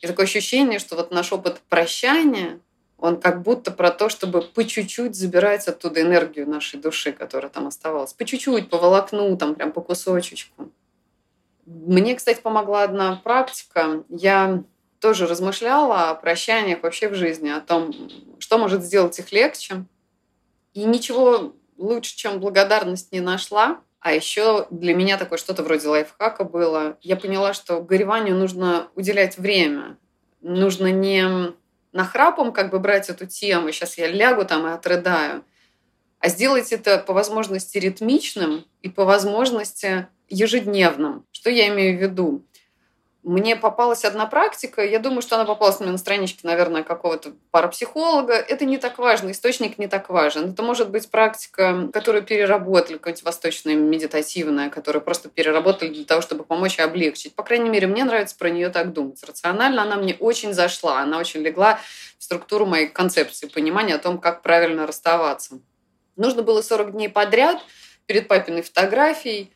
[0.00, 2.60] И такое ощущение, что вот наш опыт прощания–
[3.02, 7.66] он как будто про то, чтобы по чуть-чуть забирать оттуда энергию нашей души, которая там
[7.66, 8.12] оставалась.
[8.12, 10.70] По чуть-чуть, по волокну, там прям по кусочечку.
[11.66, 14.04] Мне, кстати, помогла одна практика.
[14.08, 14.62] Я
[15.00, 17.92] тоже размышляла о прощаниях вообще в жизни, о том,
[18.38, 19.84] что может сделать их легче.
[20.72, 23.80] И ничего лучше, чем благодарность не нашла.
[24.00, 26.96] А еще для меня такое что-то вроде лайфхака было.
[27.02, 29.96] Я поняла, что гореванию нужно уделять время.
[30.40, 31.52] Нужно не
[31.92, 35.44] нахрапом как бы брать эту тему, сейчас я лягу там и отрыдаю,
[36.18, 41.26] а сделать это по возможности ритмичным и по возможности ежедневным.
[41.30, 42.44] Что я имею в виду?
[43.22, 48.34] Мне попалась одна практика, я думаю, что она попалась мне на страничке, наверное, какого-то парапсихолога.
[48.34, 50.50] Это не так важно, источник не так важен.
[50.50, 56.42] Это может быть практика, которую переработали, какая-нибудь восточная медитативная, которую просто переработали для того, чтобы
[56.42, 57.36] помочь и облегчить.
[57.36, 59.22] По крайней мере, мне нравится про нее так думать.
[59.22, 61.78] Рационально она мне очень зашла, она очень легла
[62.18, 65.60] в структуру моей концепции, понимания о том, как правильно расставаться.
[66.16, 67.60] Нужно было 40 дней подряд
[68.06, 69.52] перед папиной фотографией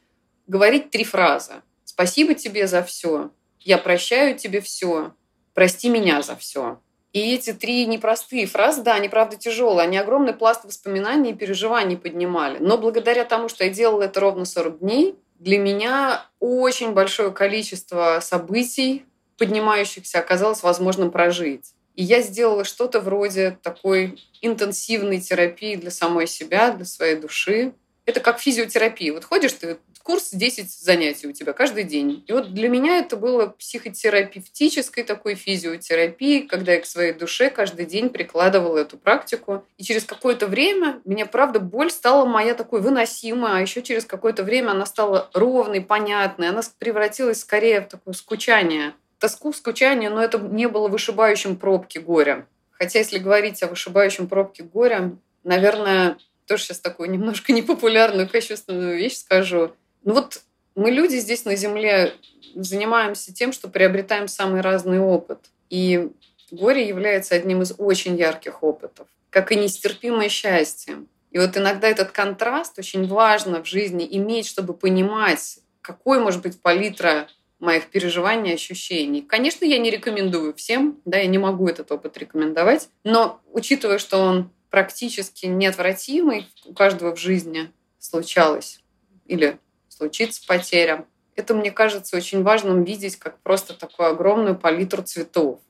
[0.47, 1.63] говорить три фразы.
[1.85, 3.31] «Спасибо тебе за все»,
[3.67, 5.13] я прощаю тебе все,
[5.53, 6.79] прости меня за все.
[7.13, 11.97] И эти три непростые фразы, да, они правда тяжелые, они огромный пласт воспоминаний и переживаний
[11.97, 12.59] поднимали.
[12.59, 18.21] Но благодаря тому, что я делала это ровно 40 дней, для меня очень большое количество
[18.23, 19.05] событий,
[19.37, 21.73] поднимающихся, оказалось возможным прожить.
[21.97, 27.73] И я сделала что-то вроде такой интенсивной терапии для самой себя, для своей души.
[28.05, 29.13] Это как физиотерапия.
[29.13, 32.23] Вот ходишь ты курс 10 занятий у тебя каждый день.
[32.29, 37.87] И вот для меня это было психотерапевтической такой физиотерапией, когда я к своей душе каждый
[37.87, 39.65] день прикладывала эту практику.
[39.79, 44.45] И через какое-то время меня, правда, боль стала моя такой выносимой, а еще через какое-то
[44.45, 48.95] время она стала ровной, понятной, она превратилась скорее в такое скучание.
[49.19, 52.47] тоску, скучание, но это не было вышибающим пробки горя.
[52.71, 56.17] Хотя, если говорить о вышибающем пробке горя, наверное,
[56.47, 59.73] тоже сейчас такую немножко непопулярную, кощунственную вещь скажу.
[60.07, 60.41] Ну вот
[60.77, 62.15] мы люди здесь на Земле
[62.55, 65.41] занимаемся тем, что приобретаем самый разный опыт.
[65.69, 66.11] И
[66.53, 71.05] горе является одним из очень ярких опытов, как и нестерпимое счастье.
[71.33, 76.63] И вот иногда этот контраст очень важно в жизни иметь, чтобы понимать, какой может быть
[76.63, 79.23] палитра моих переживаний, ощущений.
[79.23, 84.19] Конечно, я не рекомендую всем, да, я не могу этот опыт рекомендовать, но учитывая, что
[84.19, 88.81] он практически неотвратимый, у каждого в жизни случалось
[89.27, 89.59] или
[89.97, 95.61] случится потеря, это, мне кажется, очень важным видеть как просто такую огромную палитру цветов.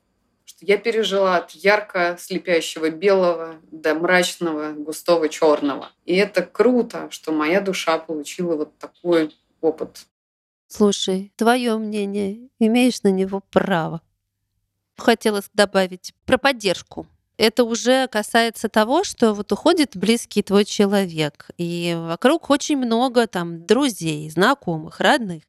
[0.45, 5.91] Что я пережила от ярко слепящего белого до мрачного густого черного.
[6.05, 10.05] И это круто, что моя душа получила вот такой опыт.
[10.67, 14.01] Слушай, твое мнение, имеешь на него право.
[14.97, 17.07] Хотелось добавить про поддержку.
[17.37, 23.65] Это уже касается того, что вот уходит близкий твой человек, и вокруг очень много там
[23.65, 25.43] друзей, знакомых, родных.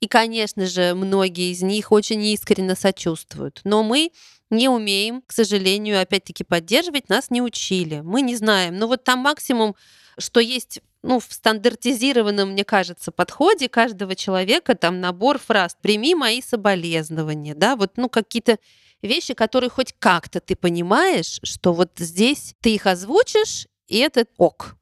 [0.00, 3.60] И, конечно же, многие из них очень искренне сочувствуют.
[3.64, 4.12] Но мы
[4.50, 8.00] не умеем, к сожалению, опять-таки поддерживать, нас не учили.
[8.00, 8.76] Мы не знаем.
[8.76, 9.74] Ну вот там максимум,
[10.18, 16.40] что есть ну, в стандартизированном, мне кажется, подходе каждого человека там набор фраз «прими мои
[16.40, 18.58] соболезнования», да, вот, ну, какие-то
[19.06, 24.76] вещи, которые хоть как-то ты понимаешь, что вот здесь ты их озвучишь, и это ок.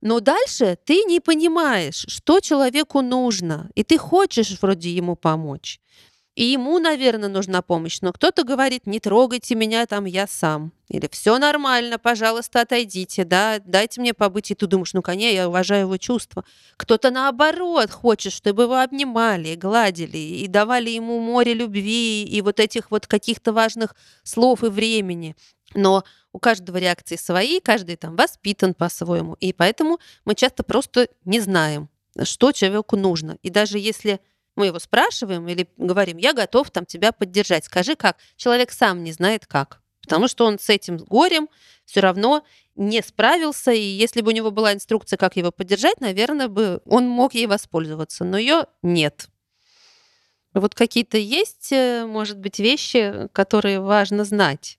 [0.00, 5.80] Но дальше ты не понимаешь, что человеку нужно, и ты хочешь вроде ему помочь.
[6.34, 8.00] И ему, наверное, нужна помощь.
[8.00, 10.72] Но кто-то говорит, не трогайте меня, там я сам.
[10.88, 14.50] Или все нормально, пожалуйста, отойдите, да, дайте мне побыть.
[14.50, 16.44] И ты думаешь, ну, конечно, я уважаю его чувства.
[16.78, 22.90] Кто-то наоборот хочет, чтобы его обнимали, гладили и давали ему море любви и вот этих
[22.90, 25.36] вот каких-то важных слов и времени.
[25.74, 29.34] Но у каждого реакции свои, каждый там воспитан по-своему.
[29.40, 31.90] И поэтому мы часто просто не знаем,
[32.22, 33.36] что человеку нужно.
[33.42, 34.20] И даже если
[34.56, 37.64] мы его спрашиваем или говорим, я готов там тебя поддержать.
[37.64, 38.18] Скажи как.
[38.36, 39.80] Человек сам не знает как.
[40.02, 41.48] Потому что он с этим горем
[41.84, 46.48] все равно не справился, и если бы у него была инструкция, как его поддержать, наверное,
[46.48, 49.28] бы он мог ей воспользоваться, но ее нет.
[50.54, 54.78] Вот какие-то есть, э, может быть, вещи, которые важно знать.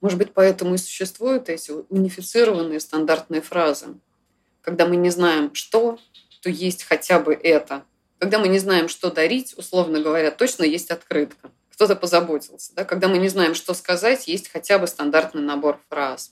[0.00, 3.94] Может быть, поэтому и существуют эти унифицированные стандартные фразы.
[4.60, 5.98] Когда мы не знаем, что,
[6.42, 7.84] то есть хотя бы это.
[8.22, 11.50] Когда мы не знаем, что дарить, условно говоря, точно есть открытка.
[11.72, 12.72] Кто-то позаботился.
[12.76, 12.84] Да?
[12.84, 16.30] Когда мы не знаем, что сказать, есть хотя бы стандартный набор фраз.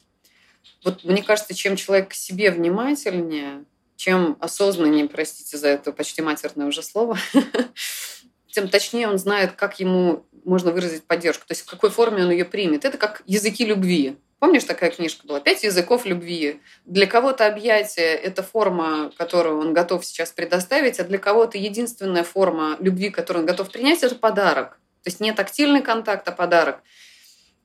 [0.84, 3.64] Вот мне кажется, чем человек к себе внимательнее,
[3.96, 7.18] чем осознаннее, простите за это почти матерное уже слово,
[8.52, 12.30] тем точнее он знает, как ему можно выразить поддержку, то есть в какой форме он
[12.30, 12.84] ее примет.
[12.84, 14.16] Это как языки любви.
[14.40, 15.38] Помнишь, такая книжка была?
[15.38, 16.60] «Пять языков любви».
[16.86, 22.76] Для кого-то объятие– это форма, которую он готов сейчас предоставить, а для кого-то единственная форма
[22.80, 24.80] любви, которую он готов принять– это подарок.
[25.02, 26.80] То есть не тактильный контакт, а подарок.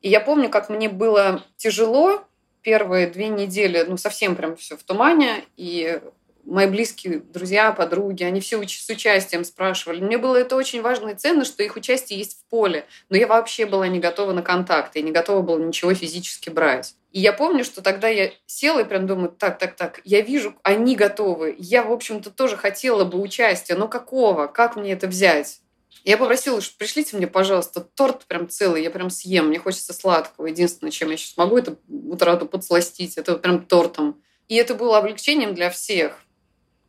[0.01, 2.25] И я помню, как мне было тяжело
[2.61, 6.01] первые две недели, ну, совсем прям все в тумане, и
[6.45, 10.01] мои близкие друзья, подруги, они все с участием спрашивали.
[10.01, 12.85] Мне было это очень важно и ценно, что их участие есть в поле.
[13.09, 16.95] Но я вообще была не готова на контакт, я не готова была ничего физически брать.
[17.11, 20.55] И я помню, что тогда я села и прям думаю, так, так, так, я вижу,
[20.63, 21.55] они готовы.
[21.57, 24.47] Я, в общем-то, тоже хотела бы участия, но какого?
[24.47, 25.61] Как мне это взять?
[26.03, 30.47] Я попросила, что пришлите мне, пожалуйста, торт прям целый, я прям съем, мне хочется сладкого.
[30.47, 34.21] Единственное, чем я сейчас могу, это утрату подсластить, это прям тортом.
[34.47, 36.19] И это было облегчением для всех.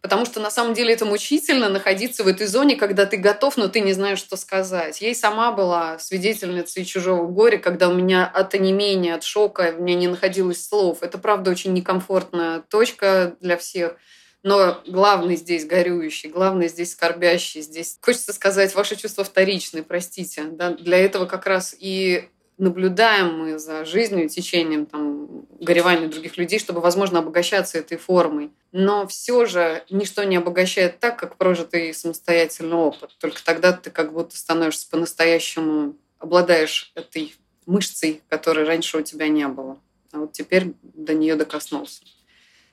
[0.07, 3.67] Потому что на самом деле это мучительно находиться в этой зоне, когда ты готов, но
[3.67, 5.01] ты не знаешь, что сказать.
[5.01, 9.83] Я и сама была свидетельницей чужого горя, когда у меня от онемения, от шока, у
[9.83, 11.03] меня не находилось слов.
[11.03, 13.97] Это, правда, очень некомфортная точка для всех.
[14.45, 20.45] Но главный здесь горюющий, главный здесь скорбящий, здесь, хочется сказать, ваши чувства вторичны, простите.
[20.45, 20.71] Да?
[20.71, 26.81] Для этого как раз и наблюдаем мы за жизнью, течением там, горевания других людей, чтобы,
[26.81, 28.51] возможно, обогащаться этой формой.
[28.73, 33.17] Но все же ничто не обогащает так, как прожитый самостоятельный опыт.
[33.19, 37.35] Только тогда ты как будто становишься по-настоящему, обладаешь этой
[37.67, 39.79] мышцей, которой раньше у тебя не было.
[40.13, 42.03] А вот теперь до нее докоснулся.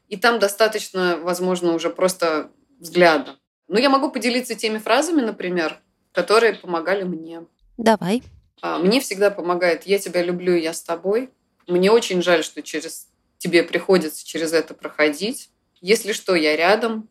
[0.07, 3.35] И там достаточно, возможно, уже просто взгляда.
[3.67, 5.79] Но я могу поделиться теми фразами, например,
[6.11, 7.45] которые помогали мне.
[7.77, 8.21] Давай.
[8.61, 11.29] А, мне всегда помогает «я тебя люблю, я с тобой».
[11.67, 15.49] Мне очень жаль, что через тебе приходится через это проходить.
[15.81, 17.09] Если что, я рядом.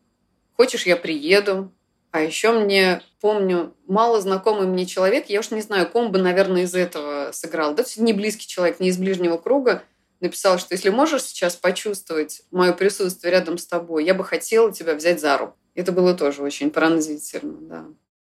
[0.55, 1.71] Хочешь, я приеду.
[2.11, 6.63] А еще мне, помню, мало знакомый мне человек, я уж не знаю, ком бы, наверное,
[6.63, 7.73] из этого сыграл.
[7.73, 9.83] Да, не близкий человек, не из ближнего круга,
[10.19, 14.93] написал, что если можешь сейчас почувствовать мое присутствие рядом с тобой, я бы хотела тебя
[14.93, 15.57] взять за руку.
[15.73, 17.85] Это было тоже очень пронзительно, да.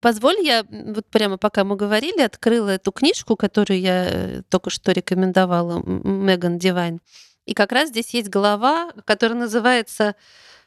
[0.05, 4.92] Позволь, я вот прямо пока мы говорили, открыла эту книжку, которую я э, только что
[4.92, 7.00] рекомендовала, Меган Дивайн.
[7.46, 10.14] И как раз здесь есть глава, которая называется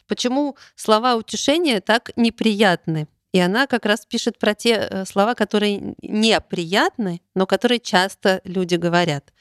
[0.08, 5.94] «Почему слова утешения так неприятны?» И она как раз пишет про те э, слова, которые
[6.02, 9.32] неприятны, но которые часто люди говорят.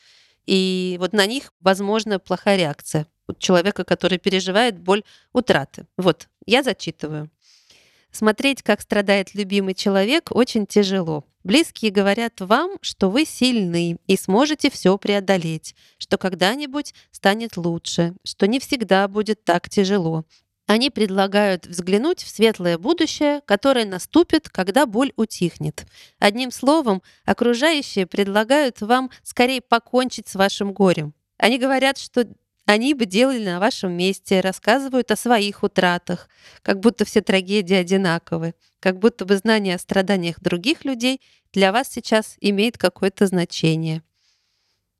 [0.45, 5.87] И вот на них, возможно, плохая реакция у человека, который переживает боль утраты.
[5.97, 7.31] Вот, я зачитываю.
[8.17, 11.27] Смотреть, как страдает любимый человек, очень тяжело.
[11.45, 18.47] Близкие говорят вам, что вы сильны и сможете все преодолеть, что когда-нибудь станет лучше, что
[18.47, 20.25] не всегда будет так тяжело.
[20.67, 25.85] Они предлагают взглянуть в светлое будущее, которое наступит, когда боль утихнет.
[26.19, 31.13] Одним словом, окружающие предлагают вам скорее покончить с вашим горем.
[31.37, 32.27] Они говорят, что
[32.67, 36.29] они бы делали на вашем месте, рассказывают о своих утратах,
[36.63, 41.21] как будто все трагедии одинаковы, как будто бы знание о страданиях других людей
[41.53, 44.03] для вас сейчас имеет какое-то значение.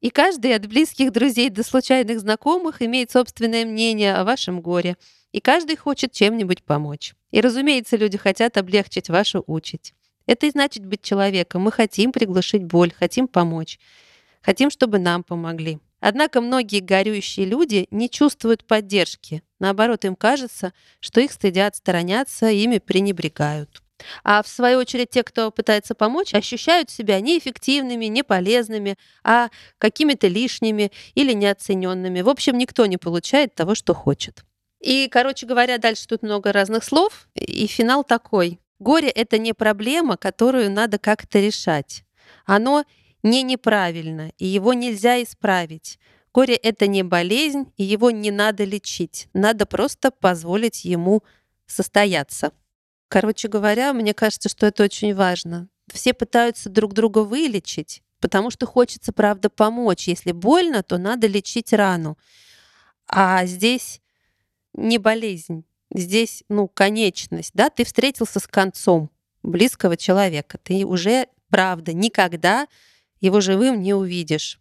[0.01, 4.97] И каждый от близких друзей до случайных знакомых имеет собственное мнение о вашем горе,
[5.33, 7.15] и каждый хочет чем-нибудь помочь.
[7.33, 9.93] И, разумеется, люди хотят облегчить вашу участь.
[10.27, 11.63] Это и значит быть человеком.
[11.63, 13.81] Мы хотим приглушить боль, хотим помочь.
[14.41, 15.81] Хотим, чтобы нам помогли.
[16.01, 19.43] Однако многие горюющие люди не чувствуют поддержки.
[19.59, 23.83] Наоборот, им кажется, что их стыдят, сторонятся, ими пренебрегают.
[24.25, 30.93] А в свою очередь те, кто пытается помочь, ощущают себя неэффективными, неполезными, а какими-то лишними
[31.15, 32.21] или неоцененными.
[32.21, 34.45] В общем, никто не получает того, что хочет.
[34.81, 38.61] И, короче говоря, дальше тут много разных слов, и финал такой.
[38.79, 42.05] Горе— это не проблема, которую надо как-то решать.
[42.45, 42.85] Оно
[43.27, 45.99] не неправильно, и его нельзя исправить.
[46.33, 49.29] Горе— это не болезнь, и его не надо лечить.
[49.33, 51.23] Надо просто позволить ему
[51.67, 52.53] состояться.
[53.09, 55.69] Короче говоря, мне кажется, что это очень важно.
[55.93, 60.09] Все пытаются друг друга вылечить, потому что хочется, правда, помочь.
[60.09, 62.19] Если больно, то надо лечить рану.
[63.09, 64.01] А здесь
[64.75, 69.11] не болезнь, здесь, ну, конечность, да, ты встретился с концом
[69.43, 72.67] близкого человека, ты уже, правда, никогда
[73.21, 74.61] его живым не увидишь.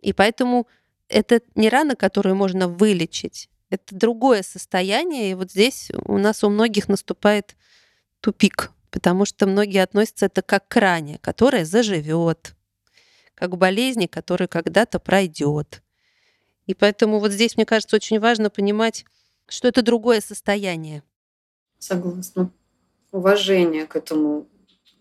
[0.00, 0.66] И поэтому
[1.08, 3.48] это не рана, которую можно вылечить.
[3.70, 5.30] Это другое состояние.
[5.30, 7.56] И вот здесь у нас у многих наступает
[8.20, 12.54] тупик, потому что многие относятся это как к ране, которая заживет,
[13.34, 15.82] как к болезни, которая когда-то пройдет.
[16.66, 19.04] И поэтому вот здесь, мне кажется, очень важно понимать,
[19.48, 21.02] что это другое состояние.
[21.78, 22.50] Согласна.
[23.10, 24.48] Уважение к этому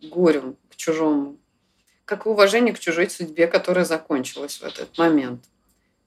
[0.02, 1.38] горю, к чужому
[2.12, 5.46] как уважение к чужой судьбе, которая закончилась в этот момент.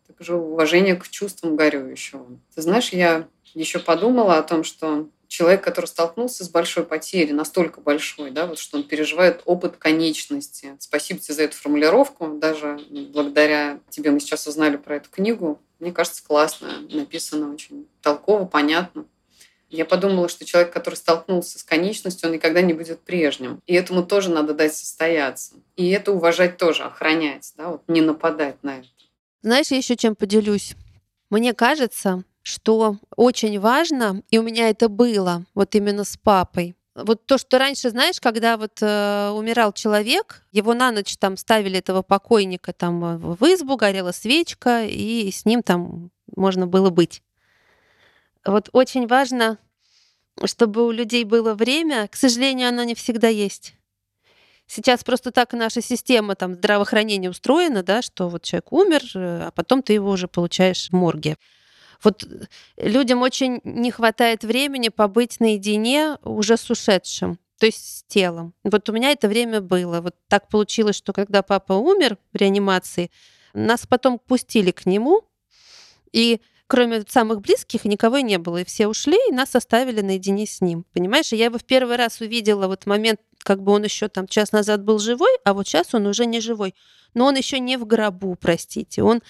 [0.06, 2.26] Также уважение к чувствам горюющего.
[2.54, 7.80] Ты знаешь, я еще подумала о том, что человек, который столкнулся с большой потерей, настолько
[7.80, 10.76] большой, да, вот что он переживает опыт конечности.
[10.78, 12.36] Спасибо тебе за эту формулировку.
[12.38, 12.78] Даже
[13.14, 15.58] благодаря тебе мы сейчас узнали про эту книгу.
[15.78, 19.06] Мне кажется, классно написано, очень толково, понятно.
[19.74, 23.60] Я подумала, что человек, который столкнулся с конечностью, он никогда не будет прежним.
[23.66, 25.54] И этому тоже надо дать состояться.
[25.76, 28.88] И это уважать тоже, охранять, да, вот не нападать на это.
[29.42, 30.74] Знаешь, я еще чем поделюсь?
[31.28, 37.26] Мне кажется, что очень важно, и у меня это было вот именно с папой, вот
[37.26, 42.02] то, что раньше, знаешь, когда вот э, умирал человек, его на ночь там ставили этого
[42.02, 47.20] покойника там в избу, горела свечка, и с ним там можно было быть.
[48.44, 49.58] Вот очень важно,
[50.44, 52.08] чтобы у людей было время.
[52.08, 53.74] К сожалению, оно не всегда есть.
[54.66, 59.82] Сейчас просто так наша система там здравоохранения устроена, да, что вот человек умер, а потом
[59.82, 61.36] ты его уже получаешь в морге.
[62.02, 62.26] Вот
[62.76, 68.54] людям очень не хватает времени побыть наедине уже с ушедшим, то есть с телом.
[68.62, 70.00] Вот у меня это время было.
[70.00, 73.10] Вот так получилось, что когда папа умер в реанимации,
[73.52, 75.22] нас потом пустили к нему,
[76.12, 78.58] и кроме самых близких, никого не было.
[78.58, 80.84] И все ушли, и нас оставили наедине с ним.
[80.92, 81.32] Понимаешь?
[81.32, 84.52] И я его в первый раз увидела вот момент, как бы он еще там час
[84.52, 86.74] назад был живой, а вот сейчас он уже не живой.
[87.12, 89.02] Но он еще не в гробу, простите.
[89.02, 89.22] Он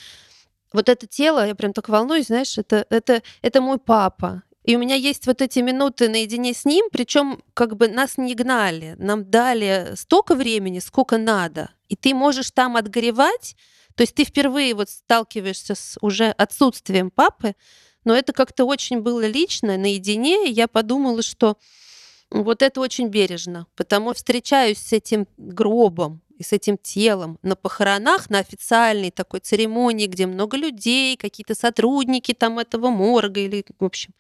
[0.73, 4.43] вот это тело, я прям так волнуюсь, знаешь, это, это, это мой папа.
[4.65, 8.35] И у меня есть вот эти минуты наедине с ним, причем как бы нас не
[8.35, 11.71] гнали, нам дали столько времени, сколько надо.
[11.89, 13.57] И ты можешь там отгоревать,
[13.97, 17.55] то есть ты впервые вот сталкиваешься с уже отсутствием папы,
[18.05, 21.57] но это как-то очень было лично, наедине, я подумала, что
[22.31, 28.29] Вот это очень бережно, потому встречаюсь с этим гробом и с этим телом на похоронах,
[28.29, 34.15] на официальной такой церемонии, где много людей, какие-то сотрудники там этого морга или, в общем,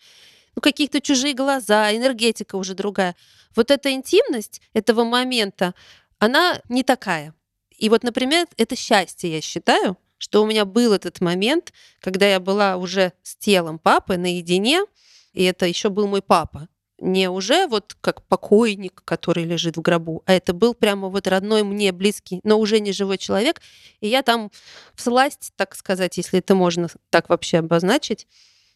[0.54, 3.16] ну, какие-то чужие глаза, энергетика уже другая.
[3.56, 5.74] Вот эта интимность этого момента,
[6.20, 7.34] она не такая.
[7.78, 12.40] И вот, например, это счастье, я считаю, что у меня был этот момент, когда я
[12.40, 14.84] была уже с телом папы наедине,
[15.32, 16.68] и это еще был мой папа
[16.98, 21.62] не уже вот как покойник, который лежит в гробу, а это был прямо вот родной
[21.62, 23.60] мне, близкий, но уже не живой человек.
[24.00, 24.50] И я там
[24.94, 28.26] в сласть, так сказать, если это можно так вообще обозначить,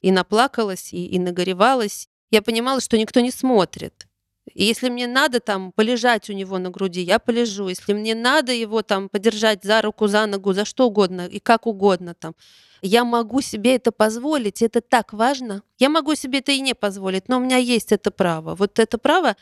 [0.00, 2.08] и наплакалась, и, и нагоревалась.
[2.30, 4.07] Я понимала, что никто не смотрит.
[4.54, 7.68] И если мне надо там полежать у него на груди, я полежу.
[7.68, 11.66] Если мне надо его там подержать за руку, за ногу, за что угодно и как
[11.66, 12.34] угодно там,
[12.82, 15.62] я могу себе это позволить, это так важно.
[15.78, 18.54] Я могу себе это и не позволить, но у меня есть это право.
[18.54, 19.36] Вот это право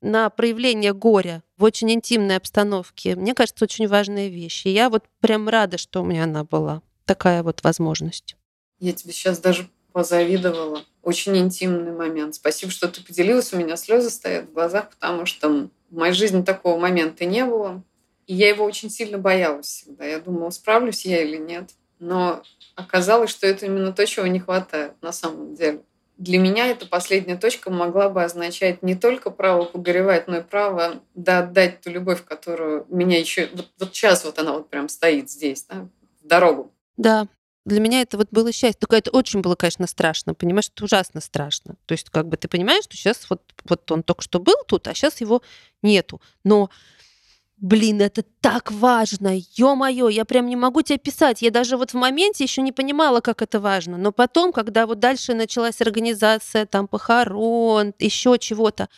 [0.00, 4.66] на проявление горя в очень интимной обстановке, мне кажется, очень важная вещь.
[4.66, 6.82] И я вот прям рада, что у меня она была.
[7.06, 8.36] Такая вот возможность.
[8.78, 10.84] Я тебе сейчас даже позавидовала.
[11.02, 12.34] Очень интимный момент.
[12.34, 13.54] Спасибо, что ты поделилась.
[13.54, 17.82] У меня слезы стоят в глазах, потому что в моей жизни такого момента не было.
[18.26, 20.04] И я его очень сильно боялась всегда.
[20.04, 21.70] Я думала, справлюсь я или нет.
[21.98, 22.42] Но
[22.74, 25.80] оказалось, что это именно то, чего не хватает на самом деле.
[26.18, 31.00] Для меня эта последняя точка могла бы означать не только право погоревать, но и право
[31.14, 33.48] да, отдать ту любовь, которую меня еще...
[33.54, 35.88] Вот, вот сейчас вот она вот прям стоит здесь, да,
[36.22, 36.70] в дорогу.
[36.98, 37.28] Да,
[37.66, 38.78] для меня это вот было счастье.
[38.80, 40.34] Только это очень было, конечно, страшно.
[40.34, 41.76] Понимаешь, это ужасно страшно.
[41.86, 44.88] То есть, как бы ты понимаешь, что сейчас вот, вот он только что был тут,
[44.88, 45.42] а сейчас его
[45.82, 46.20] нету.
[46.44, 46.70] Но
[47.58, 51.40] Блин, это так важно, ё-моё, я прям не могу тебе писать.
[51.40, 53.96] Я даже вот в моменте еще не понимала, как это важно.
[53.96, 58.88] Но потом, когда вот дальше началась организация там похорон, еще чего-то,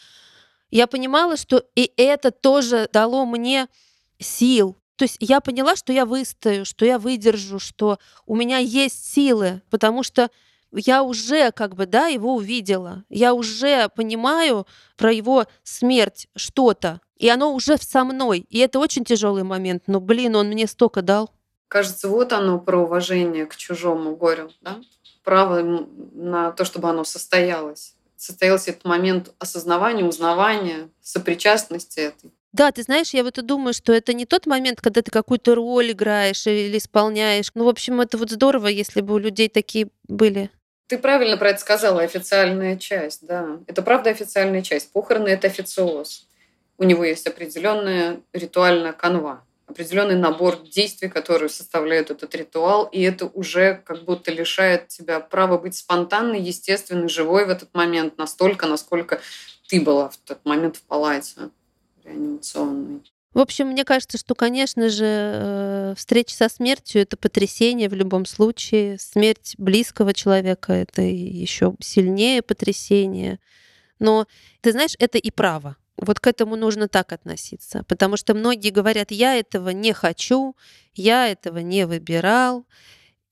[0.71, 3.69] я понимала, что и это тоже дало мне
[4.21, 4.77] сил.
[4.99, 9.63] То есть я поняла, что я выстою, что я выдержу, что у меня есть силы,
[9.71, 10.29] потому что
[10.73, 13.05] я уже как бы, да, его увидела.
[13.09, 17.01] Я уже понимаю про его смерть что-то.
[17.17, 18.45] И оно уже со мной.
[18.51, 19.85] И это очень тяжелый момент.
[19.87, 21.31] Но, блин, он мне столько дал.
[21.69, 24.81] Кажется, вот оно про уважение к чужому горю, да?
[25.23, 27.95] Право на то, чтобы оно состоялось.
[28.17, 32.33] Состоялся этот момент осознавания, узнавания, сопричастности этой.
[32.59, 35.55] Да, ты знаешь, я вот и думаю, что это не тот момент, когда ты какую-то
[35.55, 37.51] роль играешь или исполняешь.
[37.55, 40.51] Ну, в общем, это вот здорово, если бы у людей такие были.
[40.89, 43.61] Ты правильно про это сказала, официальная часть, да.
[43.67, 44.93] Это правда официальная часть.
[44.93, 46.29] Похороны— это официоз
[46.79, 53.27] у него есть определенная ритуальная канва, определенный набор действий, которые составляют этот ритуал, и это
[53.27, 59.21] уже как будто лишает тебя права быть спонтанной, естественной, живой в этот момент настолько, насколько
[59.69, 61.51] ты была в тот момент в палате
[62.09, 63.03] реанимационной.
[63.35, 68.25] В общем, мне кажется, что, конечно же, э, встреча со смертью это потрясение в любом
[68.25, 68.99] случае.
[68.99, 73.39] Смерть близкого человека это еще сильнее потрясение.
[73.99, 74.27] Но
[74.61, 75.77] ты знаешь, это и право.
[75.97, 80.55] Вот к этому нужно так относиться, потому что многие говорят, я этого не хочу,
[80.95, 82.67] я этого не выбирал,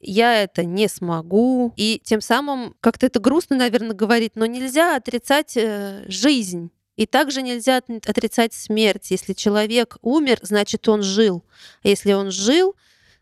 [0.01, 1.73] я это не смогу.
[1.77, 6.71] И тем самым как-то это грустно, наверное, говорить, но нельзя отрицать э, жизнь.
[6.97, 9.11] И также нельзя отрицать смерть.
[9.11, 11.45] Если человек умер, значит, он жил.
[11.83, 12.75] А если он жил,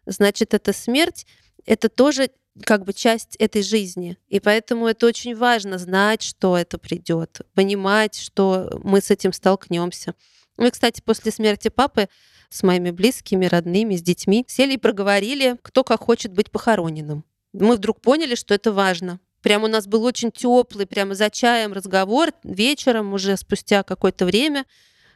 [0.07, 1.27] значит, это смерть,
[1.67, 2.31] это тоже
[2.63, 4.17] как бы часть этой жизни.
[4.29, 10.15] И поэтому это очень важно знать, что это придет, понимать, что мы с этим столкнемся.
[10.57, 12.09] Мы, кстати, после смерти папы
[12.51, 17.25] с моими близкими, родными, с детьми сели и проговорили, кто как хочет быть похороненным.
[17.53, 19.19] Мы вдруг поняли, что это важно.
[19.45, 24.65] Прям у нас был очень теплый, прямо за чаем разговор вечером, уже спустя какое-то время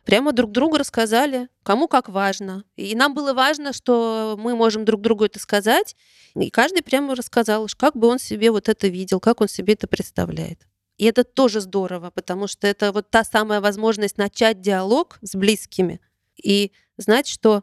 [0.04, 2.64] прямо друг другу рассказали, кому как важно.
[2.76, 5.96] И нам было важно, что мы можем друг другу это сказать.
[6.34, 9.86] И каждый прямо рассказал, как бы он себе вот это видел, как он себе это
[9.86, 10.60] представляет.
[10.98, 16.02] И это тоже здорово, потому что это вот та самая возможность начать диалог с близкими
[16.36, 17.62] и знать, что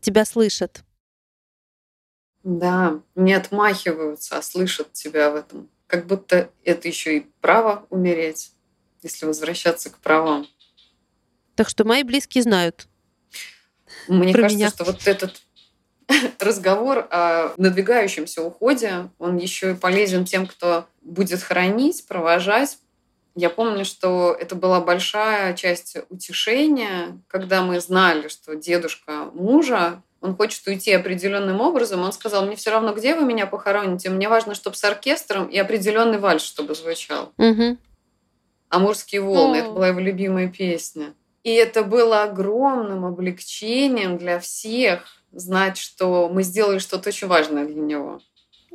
[0.00, 0.84] тебя слышат.
[2.44, 5.68] Да, не отмахиваются, а слышат тебя в этом.
[5.86, 8.52] Как будто это еще и право умереть,
[9.02, 10.46] если возвращаться к правам.
[11.54, 12.88] Так что мои близкие знают.
[14.08, 14.70] Мне кажется, меня.
[14.70, 15.42] что вот этот
[16.40, 22.78] разговор о надвигающемся уходе, он еще и полезен тем, кто будет хранить, провожать.
[23.34, 30.36] Я помню, что это была большая часть утешения, когда мы знали, что дедушка мужа, он
[30.36, 32.02] хочет уйти определенным образом.
[32.02, 35.58] Он сказал, мне все равно, где вы меня похороните, мне важно, чтобы с оркестром и
[35.58, 37.32] определенный вальс, чтобы звучал.
[37.36, 37.76] Угу.
[38.68, 39.56] «Амурские волны».
[39.56, 41.12] Это была его любимая песня.
[41.42, 47.80] И это было огромным облегчением для всех знать, что мы сделали что-то очень важное для
[47.82, 48.20] него.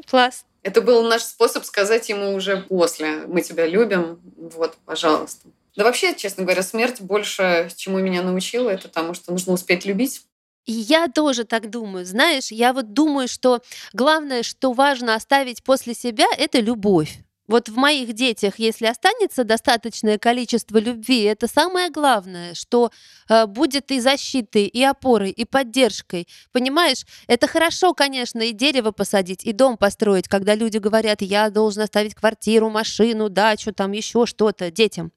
[0.10, 0.46] Класс.
[0.64, 5.48] Это был наш способ сказать ему уже после «мы тебя любим, вот, пожалуйста».
[5.78, 10.27] Да вообще, честно говоря, смерть больше, чему меня научила, это тому, что нужно успеть любить.
[10.68, 12.06] И я тоже так думаю.
[12.06, 13.62] Знаешь, я вот думаю, что
[13.94, 17.20] главное, что важно оставить после себя, это любовь.
[17.48, 22.92] Вот в моих детях, если останется достаточное количество любви, это самое главное, что
[23.30, 26.28] э, будет и защитой, и опорой, и поддержкой.
[26.52, 31.84] Понимаешь, это хорошо, конечно, и дерево посадить, и дом построить, когда люди говорят, я должен
[31.84, 35.14] оставить квартиру, машину, дачу, там еще что-то детям.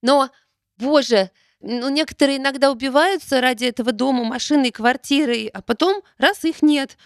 [0.00, 0.30] Но,
[0.78, 1.30] боже,
[1.62, 6.96] ну, некоторые иногда убиваются ради этого дома, машины, квартиры, а потом раз их нет.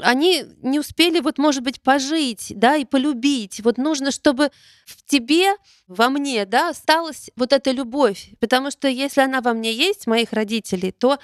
[0.00, 3.60] Они не успели, вот, может быть, пожить, да, и полюбить.
[3.60, 4.50] Вот нужно, чтобы
[4.86, 5.54] в тебе,
[5.86, 8.30] во мне, да, осталась вот эта любовь.
[8.40, 11.18] Потому что если она во мне есть, моих родителей, то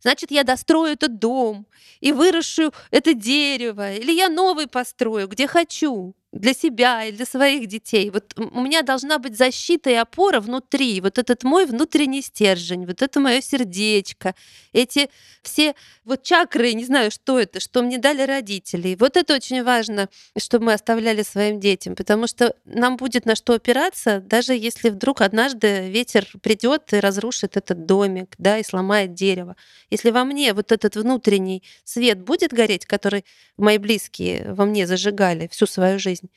[0.00, 1.66] значит, я дострою этот дом
[2.00, 7.66] и вырушу это дерево, или я новый построю, где хочу для себя и для своих
[7.66, 8.10] детей.
[8.10, 11.00] Вот у меня должна быть защита и опора внутри.
[11.00, 14.34] Вот этот мой внутренний стержень, вот это мое сердечко,
[14.72, 15.08] эти
[15.42, 15.74] все
[16.04, 18.96] вот чакры, не знаю, что это, что мне дали родители.
[18.98, 20.08] Вот это очень важно,
[20.38, 25.22] чтобы мы оставляли своим детям, потому что нам будет на что опираться, даже если вдруг
[25.22, 29.56] однажды ветер придет и разрушит этот домик, да, и сломает дерево.
[29.90, 33.24] Если во мне вот этот внутренний свет будет гореть, который
[33.56, 36.30] мои близкие во мне зажигали всю свою жизнь, жизнь,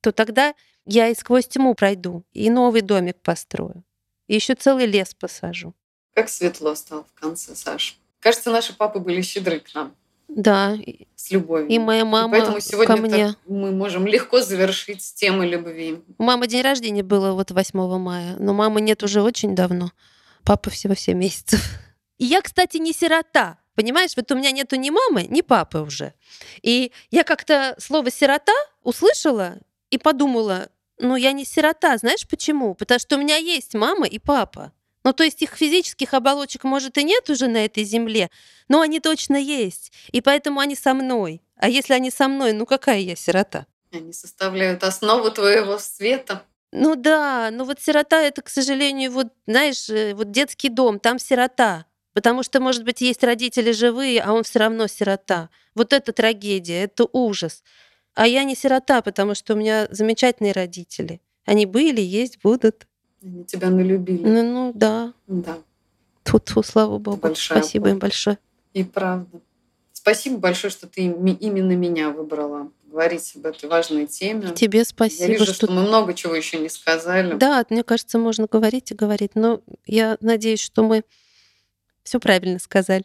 [0.00, 0.54] то тогда
[0.84, 3.84] я и сквозь тьму пройду, и новый домик построю,
[4.26, 5.74] и еще целый лес посажу.
[6.14, 7.94] Как светло стало в конце, Саша.
[8.20, 9.94] Кажется, наши папы были щедры к нам.
[10.28, 10.76] Да.
[11.14, 11.68] С любовью.
[11.68, 13.36] И моя мама и поэтому сегодня ко мне.
[13.46, 16.02] мы можем легко завершить с темой любви.
[16.18, 19.92] У мамы день рождения было вот 8 мая, но мамы нет уже очень давно.
[20.44, 21.60] Папа всего 7 месяцев.
[22.18, 23.58] И я, кстати, не сирота.
[23.74, 26.14] Понимаешь, вот у меня нету ни мамы, ни папы уже.
[26.62, 28.52] И я как-то слово «сирота»
[28.82, 29.58] услышала
[29.90, 30.68] и подумала,
[30.98, 32.74] ну я не сирота, знаешь почему?
[32.74, 34.72] Потому что у меня есть мама и папа.
[35.04, 38.30] Ну, то есть их физических оболочек, может, и нет уже на этой земле,
[38.68, 39.92] но они точно есть.
[40.12, 41.42] И поэтому они со мной.
[41.56, 43.66] А если они со мной, ну какая я сирота?
[43.92, 46.44] Они составляют основу твоего света.
[46.70, 51.18] Ну да, но вот сирота это, к сожалению, вот, знаешь, э, вот детский дом, там
[51.18, 51.84] сирота.
[52.12, 55.48] Потому что, может быть, есть родители живые, а он все равно сирота.
[55.74, 57.62] Вот это трагедия, это ужас.
[58.14, 61.20] А я не сирота, потому что у меня замечательные родители.
[61.46, 62.86] Они были, есть, будут.
[63.22, 64.22] Они тебя налюбили.
[64.22, 65.14] Ну, ну да.
[65.26, 65.58] Да.
[66.22, 67.16] Тут, -тьфу, слава богу.
[67.16, 68.38] Большая Спасибо им большое.
[68.74, 69.40] И правда.
[69.92, 74.52] Спасибо большое, что ты именно меня выбрала говорить об этой важной теме.
[74.52, 75.22] Тебе спасибо.
[75.24, 75.54] Я вижу, что...
[75.54, 77.34] что мы много чего еще не сказали.
[77.34, 79.32] Да, мне кажется, можно говорить и говорить.
[79.34, 81.04] Но я надеюсь, что мы
[82.02, 83.04] все правильно сказали.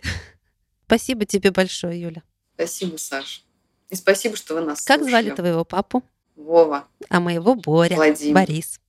[0.85, 2.23] Спасибо тебе большое, Юля.
[2.55, 3.41] Спасибо, Саша.
[3.89, 5.11] И спасибо, что вы нас Как слушали.
[5.11, 6.03] звали твоего папу?
[6.35, 6.87] Вова.
[7.09, 7.95] А моего Боря.
[7.95, 8.35] Владимир.
[8.35, 8.79] Борис.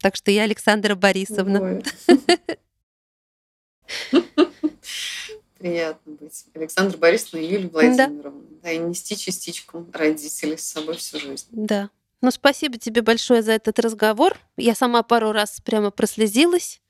[0.00, 1.82] Так что я Александра Борисовна.
[5.58, 6.44] Приятно быть.
[6.54, 8.22] Александра Борисовна и Юлия Владимировна.
[8.22, 8.30] Да.
[8.62, 11.46] да, и нести частичку родителей с собой всю жизнь.
[11.50, 11.90] Да.
[12.20, 14.38] Ну, спасибо тебе большое за этот разговор.
[14.56, 16.80] Я сама пару раз прямо прослезилась.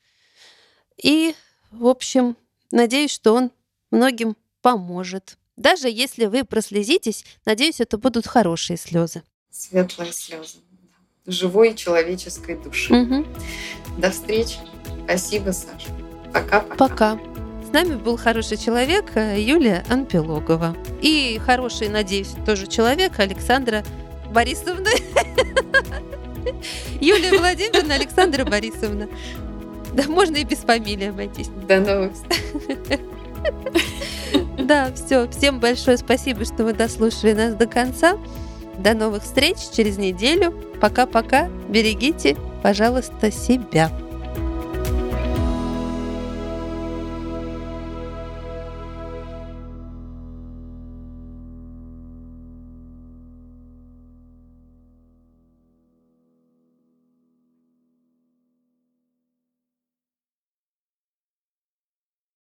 [1.03, 1.35] И,
[1.71, 2.37] в общем,
[2.71, 3.51] Надеюсь, что он
[3.91, 5.39] многим поможет.
[5.57, 9.23] Даже если вы прослезитесь, надеюсь, это будут хорошие слезы.
[9.51, 10.59] Светлые слезы.
[11.27, 12.95] Живой человеческой души.
[12.95, 13.27] Угу.
[13.99, 14.59] До встречи.
[15.05, 15.89] Спасибо, Саша.
[16.33, 16.77] Пока-пока.
[16.77, 17.19] Пока.
[17.67, 20.77] С нами был хороший человек э, Юлия Анпилогова.
[21.03, 23.83] И хороший, надеюсь, тоже человек Александра
[24.33, 24.91] Борисовна.
[27.01, 29.09] Юлия Владимировна Александра Борисовна.
[29.97, 31.49] Да, можно и без фамилии обойтись.
[31.67, 32.13] До новых
[34.59, 35.29] Да, все.
[35.31, 38.19] Всем большое спасибо, что вы дослушали нас до конца.
[38.79, 40.53] До новых встреч через неделю.
[40.81, 41.49] Пока-пока.
[41.69, 43.91] Берегите, пожалуйста, себя.